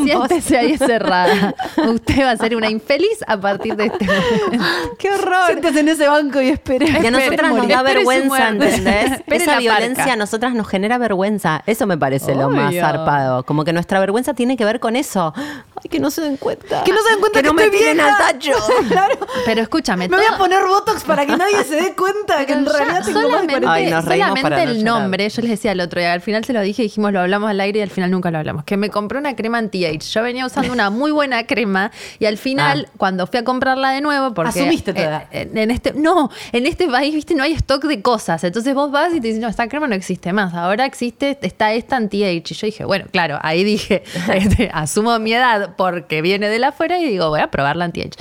Siéntese 0.04 0.56
ahí 0.56 0.78
cerrada. 0.78 1.54
Usted 1.76 2.22
va 2.22 2.30
a 2.30 2.36
ser 2.38 2.56
una 2.56 2.70
infeliz 2.70 3.18
a 3.26 3.38
partir 3.38 3.76
de 3.76 3.86
este 3.86 4.06
momento. 4.06 4.64
¡Qué 4.98 5.10
horror! 5.10 5.48
Siéntese 5.48 5.80
en 5.80 5.88
ese 5.88 6.08
banco 6.08 6.40
y 6.40 6.48
espere. 6.48 6.86
Que 6.98 7.08
a 7.08 7.10
nosotras 7.10 7.50
nos 7.50 7.58
morir. 7.58 7.76
da 7.76 7.80
Espere 7.80 8.00
su 8.00 8.08
vergüenza. 8.08 8.48
¿entendés? 8.48 9.12
Espere 9.12 9.44
Esa 9.44 9.58
violencia 9.58 10.12
a 10.14 10.16
nosotras 10.16 10.54
nos 10.54 10.66
genera 10.66 10.96
vergüenza. 10.96 11.62
Eso 11.66 11.86
me 11.86 11.98
parece 11.98 12.34
lo 12.34 12.48
más 12.48 12.74
zarpado. 12.74 13.44
Como 13.44 13.65
que 13.66 13.74
nuestra 13.74 14.00
vergüenza 14.00 14.32
tiene 14.32 14.56
que 14.56 14.64
ver 14.64 14.80
con 14.80 14.96
eso. 14.96 15.34
Ay, 15.36 15.90
que 15.90 16.00
no 16.00 16.10
se 16.10 16.22
den 16.22 16.38
cuenta. 16.38 16.82
Que 16.84 16.92
no 16.92 17.02
se 17.02 17.10
den 17.10 17.20
cuenta 17.20 17.42
que, 17.42 17.46
no 17.46 17.52
me 17.52 17.64
estoy 17.64 17.80
tiren 17.80 18.00
al 18.00 18.16
tacho. 18.16 18.52
claro. 18.88 19.18
Pero 19.44 19.60
escúchame, 19.60 20.08
Me 20.08 20.16
voy 20.16 20.26
a 20.32 20.38
poner 20.38 20.64
Botox 20.66 21.04
para 21.04 21.26
que 21.26 21.36
nadie 21.36 21.62
se 21.64 21.76
dé 21.76 21.94
cuenta 21.94 22.46
que 22.46 22.54
en 22.54 22.64
Pero 22.64 22.78
realidad 22.78 23.04
tengo 23.04 23.20
más 23.20 23.22
de 23.22 23.30
solamente, 23.30 23.66
40. 23.66 23.72
Ay, 23.98 24.02
solamente 24.02 24.42
para 24.42 24.56
no 24.56 24.62
el 24.62 24.78
llorar. 24.78 25.02
nombre, 25.02 25.28
yo 25.28 25.42
les 25.42 25.50
decía 25.50 25.72
el 25.72 25.80
otro 25.80 26.00
día, 26.00 26.14
al 26.14 26.22
final 26.22 26.44
se 26.44 26.54
lo 26.54 26.62
dije, 26.62 26.82
dijimos 26.82 27.12
lo 27.12 27.20
hablamos 27.20 27.50
al 27.50 27.60
aire 27.60 27.80
y 27.80 27.82
al 27.82 27.90
final 27.90 28.10
nunca 28.10 28.30
lo 28.30 28.38
hablamos, 28.38 28.64
que 28.64 28.76
me 28.76 28.88
compré 28.88 29.18
una 29.18 29.36
crema 29.36 29.58
anti-age. 29.58 30.00
Yo 30.00 30.22
venía 30.22 30.46
usando 30.46 30.72
una 30.72 30.88
muy 30.90 31.10
buena 31.10 31.46
crema 31.46 31.90
y 32.18 32.24
al 32.24 32.38
final, 32.38 32.88
cuando 32.96 33.26
fui 33.26 33.40
a 33.40 33.44
comprarla 33.44 33.90
de 33.90 34.00
nuevo, 34.00 34.32
porque... 34.32 34.60
Asumiste 34.60 34.94
tu 34.94 35.00
eh. 35.00 35.26
En, 35.30 35.56
en 35.58 35.70
este, 35.70 35.92
no, 35.92 36.30
en 36.52 36.66
este 36.66 36.88
país, 36.88 37.14
viste, 37.14 37.34
no 37.34 37.42
hay 37.42 37.52
stock 37.52 37.84
de 37.84 38.02
cosas. 38.02 38.42
Entonces 38.44 38.74
vos 38.74 38.90
vas 38.90 39.12
y 39.12 39.20
te 39.20 39.28
dicen, 39.28 39.42
no, 39.42 39.48
esta 39.48 39.68
crema 39.68 39.86
no 39.88 39.94
existe 39.94 40.32
más. 40.32 40.54
Ahora 40.54 40.86
existe, 40.86 41.38
está 41.42 41.72
esta 41.72 41.96
anti-age. 41.96 42.42
Y 42.48 42.54
yo 42.54 42.66
dije, 42.66 42.84
bueno, 42.84 43.06
claro, 43.10 43.38
ahí 43.42 43.55
dije, 43.64 44.02
este, 44.34 44.70
asumo 44.72 45.18
mi 45.18 45.32
edad 45.32 45.74
porque 45.76 46.22
viene 46.22 46.48
de 46.48 46.58
la 46.58 46.68
afuera 46.68 46.98
y 46.98 47.06
digo, 47.08 47.28
voy 47.28 47.40
a 47.40 47.50
probar 47.50 47.76
la 47.76 47.84
anti-age. 47.86 48.12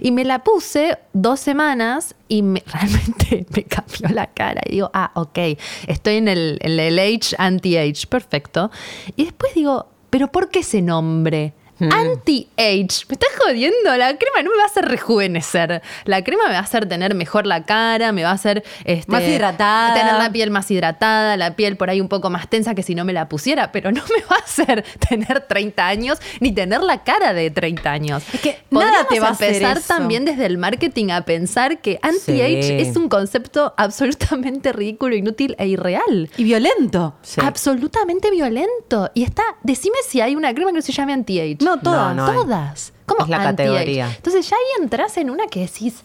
Y 0.00 0.10
me 0.12 0.24
la 0.24 0.40
puse 0.44 0.98
dos 1.12 1.40
semanas 1.40 2.14
y 2.28 2.42
me- 2.42 2.62
realmente 2.72 3.46
me 3.54 3.64
cambió 3.64 4.08
la 4.14 4.26
cara. 4.28 4.62
Y 4.66 4.72
digo, 4.72 4.90
ah, 4.94 5.10
ok, 5.14 5.38
estoy 5.86 6.16
en 6.16 6.28
el, 6.28 6.58
en 6.62 6.78
el 6.80 6.98
age 6.98 7.34
anti-age, 7.38 8.06
perfecto. 8.08 8.70
Y 9.16 9.24
después 9.24 9.54
digo, 9.54 9.88
¿pero 10.10 10.30
por 10.30 10.48
qué 10.50 10.60
ese 10.60 10.82
nombre? 10.82 11.54
Anti-age. 11.90 13.06
¿Me 13.08 13.14
estás 13.14 13.30
jodiendo? 13.44 13.96
La 13.96 14.16
crema 14.18 14.42
no 14.42 14.50
me 14.50 14.56
va 14.56 14.62
a 14.64 14.66
hacer 14.66 14.84
rejuvenecer. 14.86 15.82
La 16.04 16.22
crema 16.22 16.44
me 16.46 16.52
va 16.52 16.58
a 16.58 16.62
hacer 16.62 16.86
tener 16.86 17.14
mejor 17.14 17.46
la 17.46 17.64
cara, 17.64 18.12
me 18.12 18.22
va 18.24 18.30
a 18.30 18.34
hacer 18.34 18.62
este, 18.84 19.10
Más 19.10 19.22
hidratada. 19.22 19.94
Tener 19.94 20.14
la 20.14 20.30
piel 20.32 20.50
más 20.50 20.70
hidratada, 20.70 21.36
la 21.36 21.56
piel 21.56 21.76
por 21.76 21.90
ahí 21.90 22.00
un 22.00 22.08
poco 22.08 22.30
más 22.30 22.48
tensa 22.48 22.74
que 22.74 22.82
si 22.82 22.94
no 22.94 23.04
me 23.04 23.12
la 23.12 23.28
pusiera, 23.28 23.72
pero 23.72 23.90
no 23.92 24.02
me 24.14 24.22
va 24.24 24.36
a 24.36 24.40
hacer 24.40 24.84
tener 25.08 25.40
30 25.46 25.86
años 25.86 26.18
ni 26.40 26.52
tener 26.52 26.82
la 26.82 27.02
cara 27.02 27.32
de 27.32 27.50
30 27.50 27.90
años. 27.90 28.22
Es 28.32 28.40
que 28.40 28.58
nada 28.70 29.06
te 29.08 29.20
va 29.20 29.28
a 29.28 29.30
empezar 29.30 29.80
también 29.80 30.24
desde 30.24 30.46
el 30.46 30.58
marketing 30.58 31.10
a 31.10 31.22
pensar 31.22 31.80
que 31.80 31.98
anti-age 32.02 32.62
Sí. 32.62 32.72
es 32.78 32.96
un 32.96 33.08
concepto 33.08 33.74
absolutamente 33.76 34.72
ridículo, 34.72 35.14
inútil 35.16 35.56
e 35.58 35.66
irreal. 35.66 36.30
Y 36.36 36.44
violento. 36.44 37.14
Sí. 37.22 37.40
Absolutamente 37.44 38.30
violento. 38.30 39.10
Y 39.14 39.24
está, 39.24 39.42
decime 39.62 39.96
si 40.06 40.20
hay 40.20 40.34
una 40.36 40.52
crema 40.54 40.70
que 40.70 40.76
no 40.76 40.82
se 40.82 40.92
llame 40.92 41.12
anti-age. 41.12 41.58
No, 41.60 41.71
todas. 41.78 42.14
No, 42.16 42.26
no 42.26 42.32
hay. 42.32 42.36
Todas. 42.44 42.92
¿Cómo 43.06 43.24
Es 43.24 43.28
la 43.28 43.42
categoría. 43.42 44.12
Entonces 44.14 44.48
ya 44.48 44.56
ahí 44.56 44.82
entras 44.82 45.16
en 45.16 45.30
una 45.30 45.46
que 45.46 45.60
decís, 45.60 46.02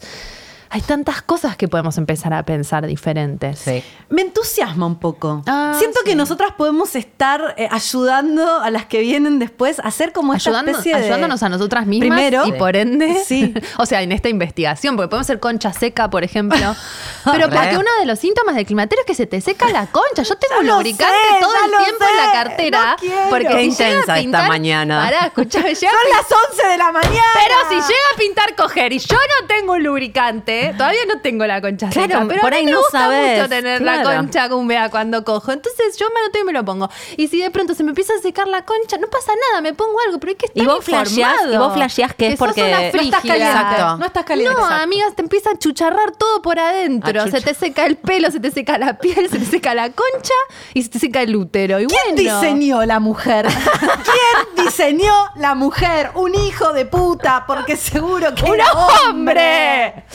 hay 0.70 0.82
tantas 0.82 1.22
cosas 1.22 1.56
que 1.58 1.68
podemos 1.68 1.98
empezar 1.98 2.34
a 2.34 2.44
pensar 2.44 2.86
diferentes. 2.88 3.60
Sí. 3.60 3.84
Me 4.10 4.22
entusiasma 4.22 4.86
un 4.86 5.00
poco. 5.00 5.44
Ah, 5.48 5.76
Siento 5.78 6.00
sí. 6.04 6.10
que 6.12 6.16
nosotras 6.16 6.52
podemos 6.58 6.96
estar 6.96 7.56
eh, 7.58 7.68
ayudando 7.72 8.60
a 8.62 8.70
las 8.70 8.86
que 8.86 9.00
vienen 9.02 9.40
después 9.40 9.80
a 9.80 9.84
hacer 9.88 10.12
como 10.14 10.34
esta 10.34 10.50
Ayudando- 10.50 10.72
especie 10.72 10.96
de... 10.96 11.04
ayudándonos 11.04 11.44
a 11.44 11.50
nosotras 11.50 11.86
mismas 11.86 12.10
Primero. 12.20 12.46
y 12.46 12.52
por 12.54 12.76
ende, 12.76 13.24
Sí. 13.26 13.54
o 13.78 13.86
sea, 13.86 14.02
en 14.02 14.12
esta 14.12 14.30
investigación, 14.30 14.96
porque 14.96 15.10
podemos 15.10 15.28
ser 15.28 15.40
concha 15.40 15.74
seca, 15.74 16.10
por 16.10 16.24
ejemplo, 16.24 16.58
pero 17.26 17.50
porque 17.50 17.78
uno 17.78 17.90
de 18.00 18.06
los 18.06 18.20
síntomas 18.20 18.56
del 18.56 18.66
climaterio 18.66 19.02
es 19.04 19.08
que 19.08 19.16
se 19.16 19.26
te 19.26 19.42
seca 19.42 19.70
la 19.70 19.88
concha. 19.88 20.24
Yo 20.24 20.36
tengo 20.38 20.62
Ya 20.64 20.74
lubricante 20.74 21.16
sé, 21.34 21.40
todo 21.42 21.54
el 21.66 21.84
tiempo 21.86 22.06
en 22.10 22.26
la 22.28 22.32
cartera, 22.34 22.98
no 23.02 23.30
porque 23.30 23.48
Qué 23.48 23.54
si 23.72 23.72
llega 23.72 23.86
a 23.86 23.90
intensa 23.90 24.00
esta 24.00 24.16
pintar, 24.16 24.48
mañana. 24.48 25.04
Pará, 25.04 25.20
a 25.26 25.32
Son 25.34 26.10
las 26.12 26.26
11 26.52 26.68
de 26.68 26.78
la 26.78 26.92
mañana. 26.92 27.24
Pero 27.34 27.56
si 27.70 27.76
llega 27.76 28.08
a 28.14 28.18
pintar 28.18 28.56
coger 28.56 28.94
y 28.94 29.00
yo 29.00 29.16
no 29.16 29.48
tengo 29.48 29.74
un 29.74 29.84
lubricante, 29.84 30.57
todavía 30.78 31.02
no 31.08 31.22
tengo 31.22 31.46
la 31.46 31.62
concha 31.62 31.90
Claro, 31.90 32.08
seca, 32.08 32.26
pero 32.28 32.42
por 32.42 32.54
a 32.54 32.56
mí 32.56 32.60
ahí 32.60 32.66
me 32.66 32.72
no 32.72 32.78
gusta 32.80 33.00
sabes, 33.00 33.38
mucho 33.38 33.50
tener 33.50 33.82
la 33.82 34.04
concha 34.04 34.56
húmeda 34.56 34.90
cuando 34.90 35.24
cojo. 35.24 35.52
Entonces 35.52 35.98
yo 35.98 36.08
me 36.14 36.22
lo 36.22 36.32
tengo 36.32 36.44
y 36.44 36.48
me 36.48 36.54
lo 36.54 36.66
pongo. 36.66 36.90
Y 37.18 37.28
si 37.28 37.42
de 37.42 37.50
pronto 37.52 37.74
se 37.74 37.84
me 37.84 37.90
empieza 37.90 38.14
a 38.18 38.22
secar 38.22 38.48
la 38.48 38.64
concha, 38.66 38.98
no 38.98 39.08
pasa 39.08 39.32
nada, 39.50 39.62
me 39.62 39.74
pongo 39.74 39.98
algo, 40.06 40.20
pero 40.20 40.32
hay 40.32 40.36
que 40.36 40.46
estar 40.48 40.64
Y 40.64 40.66
vos 40.66 40.86
flasheás- 40.86 41.54
y 41.54 41.58
vos 41.58 41.74
flasheás 41.74 42.14
que 42.14 42.28
es 42.28 42.40
sos 42.40 42.48
porque- 42.48 42.64
una 42.64 42.80
No 42.80 42.86
estás 43.02 43.22
caliente. 43.22 43.46
Exacto. 43.46 43.98
No 43.98 44.06
estás 44.06 44.26
caliente. 44.26 44.54
No, 44.54 44.60
Exacto. 44.60 44.84
amigas, 44.84 45.16
te 45.16 45.22
empieza 45.22 45.50
a 45.52 45.58
chucharrar 45.60 46.12
todo 46.18 46.42
por 46.42 46.60
adentro. 46.60 47.22
A 47.22 47.28
Se 47.28 47.42
te 47.42 47.54
seca 47.54 47.86
el 47.86 47.98
pelo, 47.98 48.32
se 48.32 48.40
te 48.40 48.52
seca 48.52 48.78
la 48.78 48.98
piel, 48.98 49.30
se 49.30 49.40
te 49.40 49.46
seca 49.46 49.74
la 49.74 49.90
concha 49.92 50.34
y 50.74 50.84
se 50.84 50.90
te 50.90 51.00
seca 51.00 51.22
el 51.22 51.36
útero. 51.36 51.80
Y 51.80 51.86
¿Quién 51.88 52.16
bueno, 52.16 52.42
diseñó 52.42 52.86
la 52.86 53.00
mujer? 53.00 53.48
¿Quién 54.04 54.66
diseñó 54.66 55.14
la 55.36 55.56
mujer? 55.56 56.12
Un 56.16 56.36
hijo 56.36 56.74
de 56.74 56.86
puta, 56.86 57.44
porque 57.48 57.76
seguro 57.76 58.34
que 58.36 58.46
¡Un 58.46 58.56
era 58.56 58.66
hombre! 58.74 60.06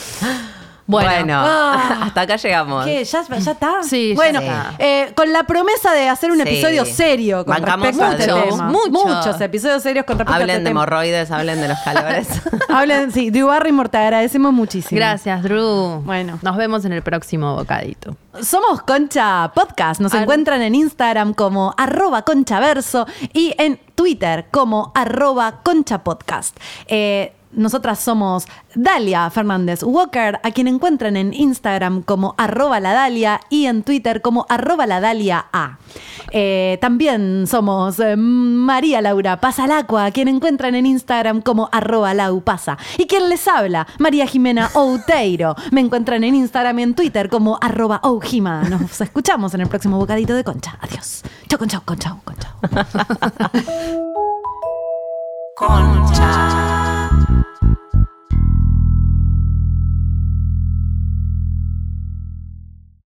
Bueno, 0.85 1.09
Bueno, 1.09 1.33
Ah. 1.45 1.99
hasta 2.07 2.21
acá 2.21 2.35
llegamos. 2.35 2.83
¿Qué? 2.85 3.03
¿Ya, 3.05 3.21
ya 3.39 3.51
está? 3.53 3.83
Sí, 3.83 4.09
ya 4.09 4.15
Bueno, 4.15 4.39
está. 4.41 4.73
eh, 4.79 5.13
con 5.15 5.31
la 5.31 5.43
promesa 5.43 5.93
de 5.93 6.09
hacer 6.09 6.29
un 6.31 6.37
Sí. 6.37 6.41
episodio 6.43 6.83
serio 6.85 7.45
con 7.45 7.53
Bancamos 7.55 7.87
respecto 7.87 8.05
a 8.05 8.17
este 8.17 8.31
a 8.31 8.43
tema. 8.51 8.69
Mucho. 8.69 8.89
Muchos 8.91 9.39
episodios 9.41 9.81
serios 9.81 10.05
con 10.05 10.17
respecto 10.17 10.33
a 10.33 10.35
Hablen 10.35 10.49
este 10.49 10.59
de 10.63 10.69
tema. 10.69 10.81
hemorroides, 10.81 11.31
hablen 11.31 11.61
de 11.61 11.67
los 11.69 11.79
calores. 11.79 12.27
Hablen, 12.69 13.11
sí. 13.11 13.29
Drew 13.29 13.47
Barrymore, 13.47 13.87
te 13.89 13.97
agradecemos 13.97 14.51
muchísimo. 14.51 14.97
Gracias, 14.99 15.41
Drew. 15.43 16.01
Bueno. 16.03 16.39
Nos 16.41 16.57
vemos 16.57 16.83
en 16.85 16.91
el 16.93 17.01
próximo 17.01 17.55
bocadito. 17.55 18.17
Somos 18.41 18.81
Concha 18.81 19.51
Podcast. 19.55 20.01
Nos 20.01 20.13
Ar- 20.13 20.23
encuentran 20.23 20.61
en 20.63 20.75
Instagram 20.75 21.33
como 21.33 21.73
arroba 21.77 22.23
conchaverso 22.23 23.07
y 23.31 23.53
en 23.57 23.79
Twitter 23.95 24.47
como 24.51 24.91
arroba 24.95 25.61
conchapodcast. 25.63 26.57
Eh, 26.87 27.31
nosotras 27.55 27.99
somos 27.99 28.45
Dalia 28.75 29.29
Fernández 29.29 29.83
Walker, 29.83 30.39
a 30.43 30.51
quien 30.51 30.67
encuentran 30.67 31.17
en 31.17 31.33
Instagram 31.33 32.01
como 32.01 32.35
arroba 32.37 32.79
la 32.79 32.93
Dalia 32.93 33.39
y 33.49 33.65
en 33.65 33.83
Twitter 33.83 34.21
como 34.21 34.45
arroba 34.49 34.85
la 34.87 34.99
Dalia 34.99 35.45
A. 35.51 35.77
Eh, 36.31 36.77
también 36.81 37.45
somos 37.47 37.99
eh, 37.99 38.15
María 38.15 39.01
Laura 39.01 39.39
Pasalacua, 39.39 40.05
a 40.05 40.11
quien 40.11 40.27
encuentran 40.27 40.75
en 40.75 40.85
Instagram 40.85 41.41
como 41.41 41.69
arroba 41.71 42.13
laupasa. 42.13 42.77
Y 42.97 43.05
quien 43.05 43.29
les 43.29 43.47
habla, 43.47 43.87
María 43.99 44.25
Jimena 44.25 44.69
Outeiro. 44.73 45.55
Me 45.71 45.81
encuentran 45.81 46.23
en 46.23 46.35
Instagram 46.35 46.79
y 46.79 46.83
en 46.83 46.93
Twitter 46.95 47.29
como 47.29 47.57
arroba 47.61 47.99
oujima. 48.03 48.63
Nos 48.63 48.99
escuchamos 49.01 49.53
en 49.53 49.61
el 49.61 49.67
próximo 49.67 49.97
bocadito 49.97 50.33
de 50.33 50.43
concha. 50.43 50.77
Adiós. 50.81 51.23
Chau, 51.47 51.59
concha, 51.59 51.81
concha, 51.85 52.17
concha. 52.25 52.55
Concha. 55.55 56.72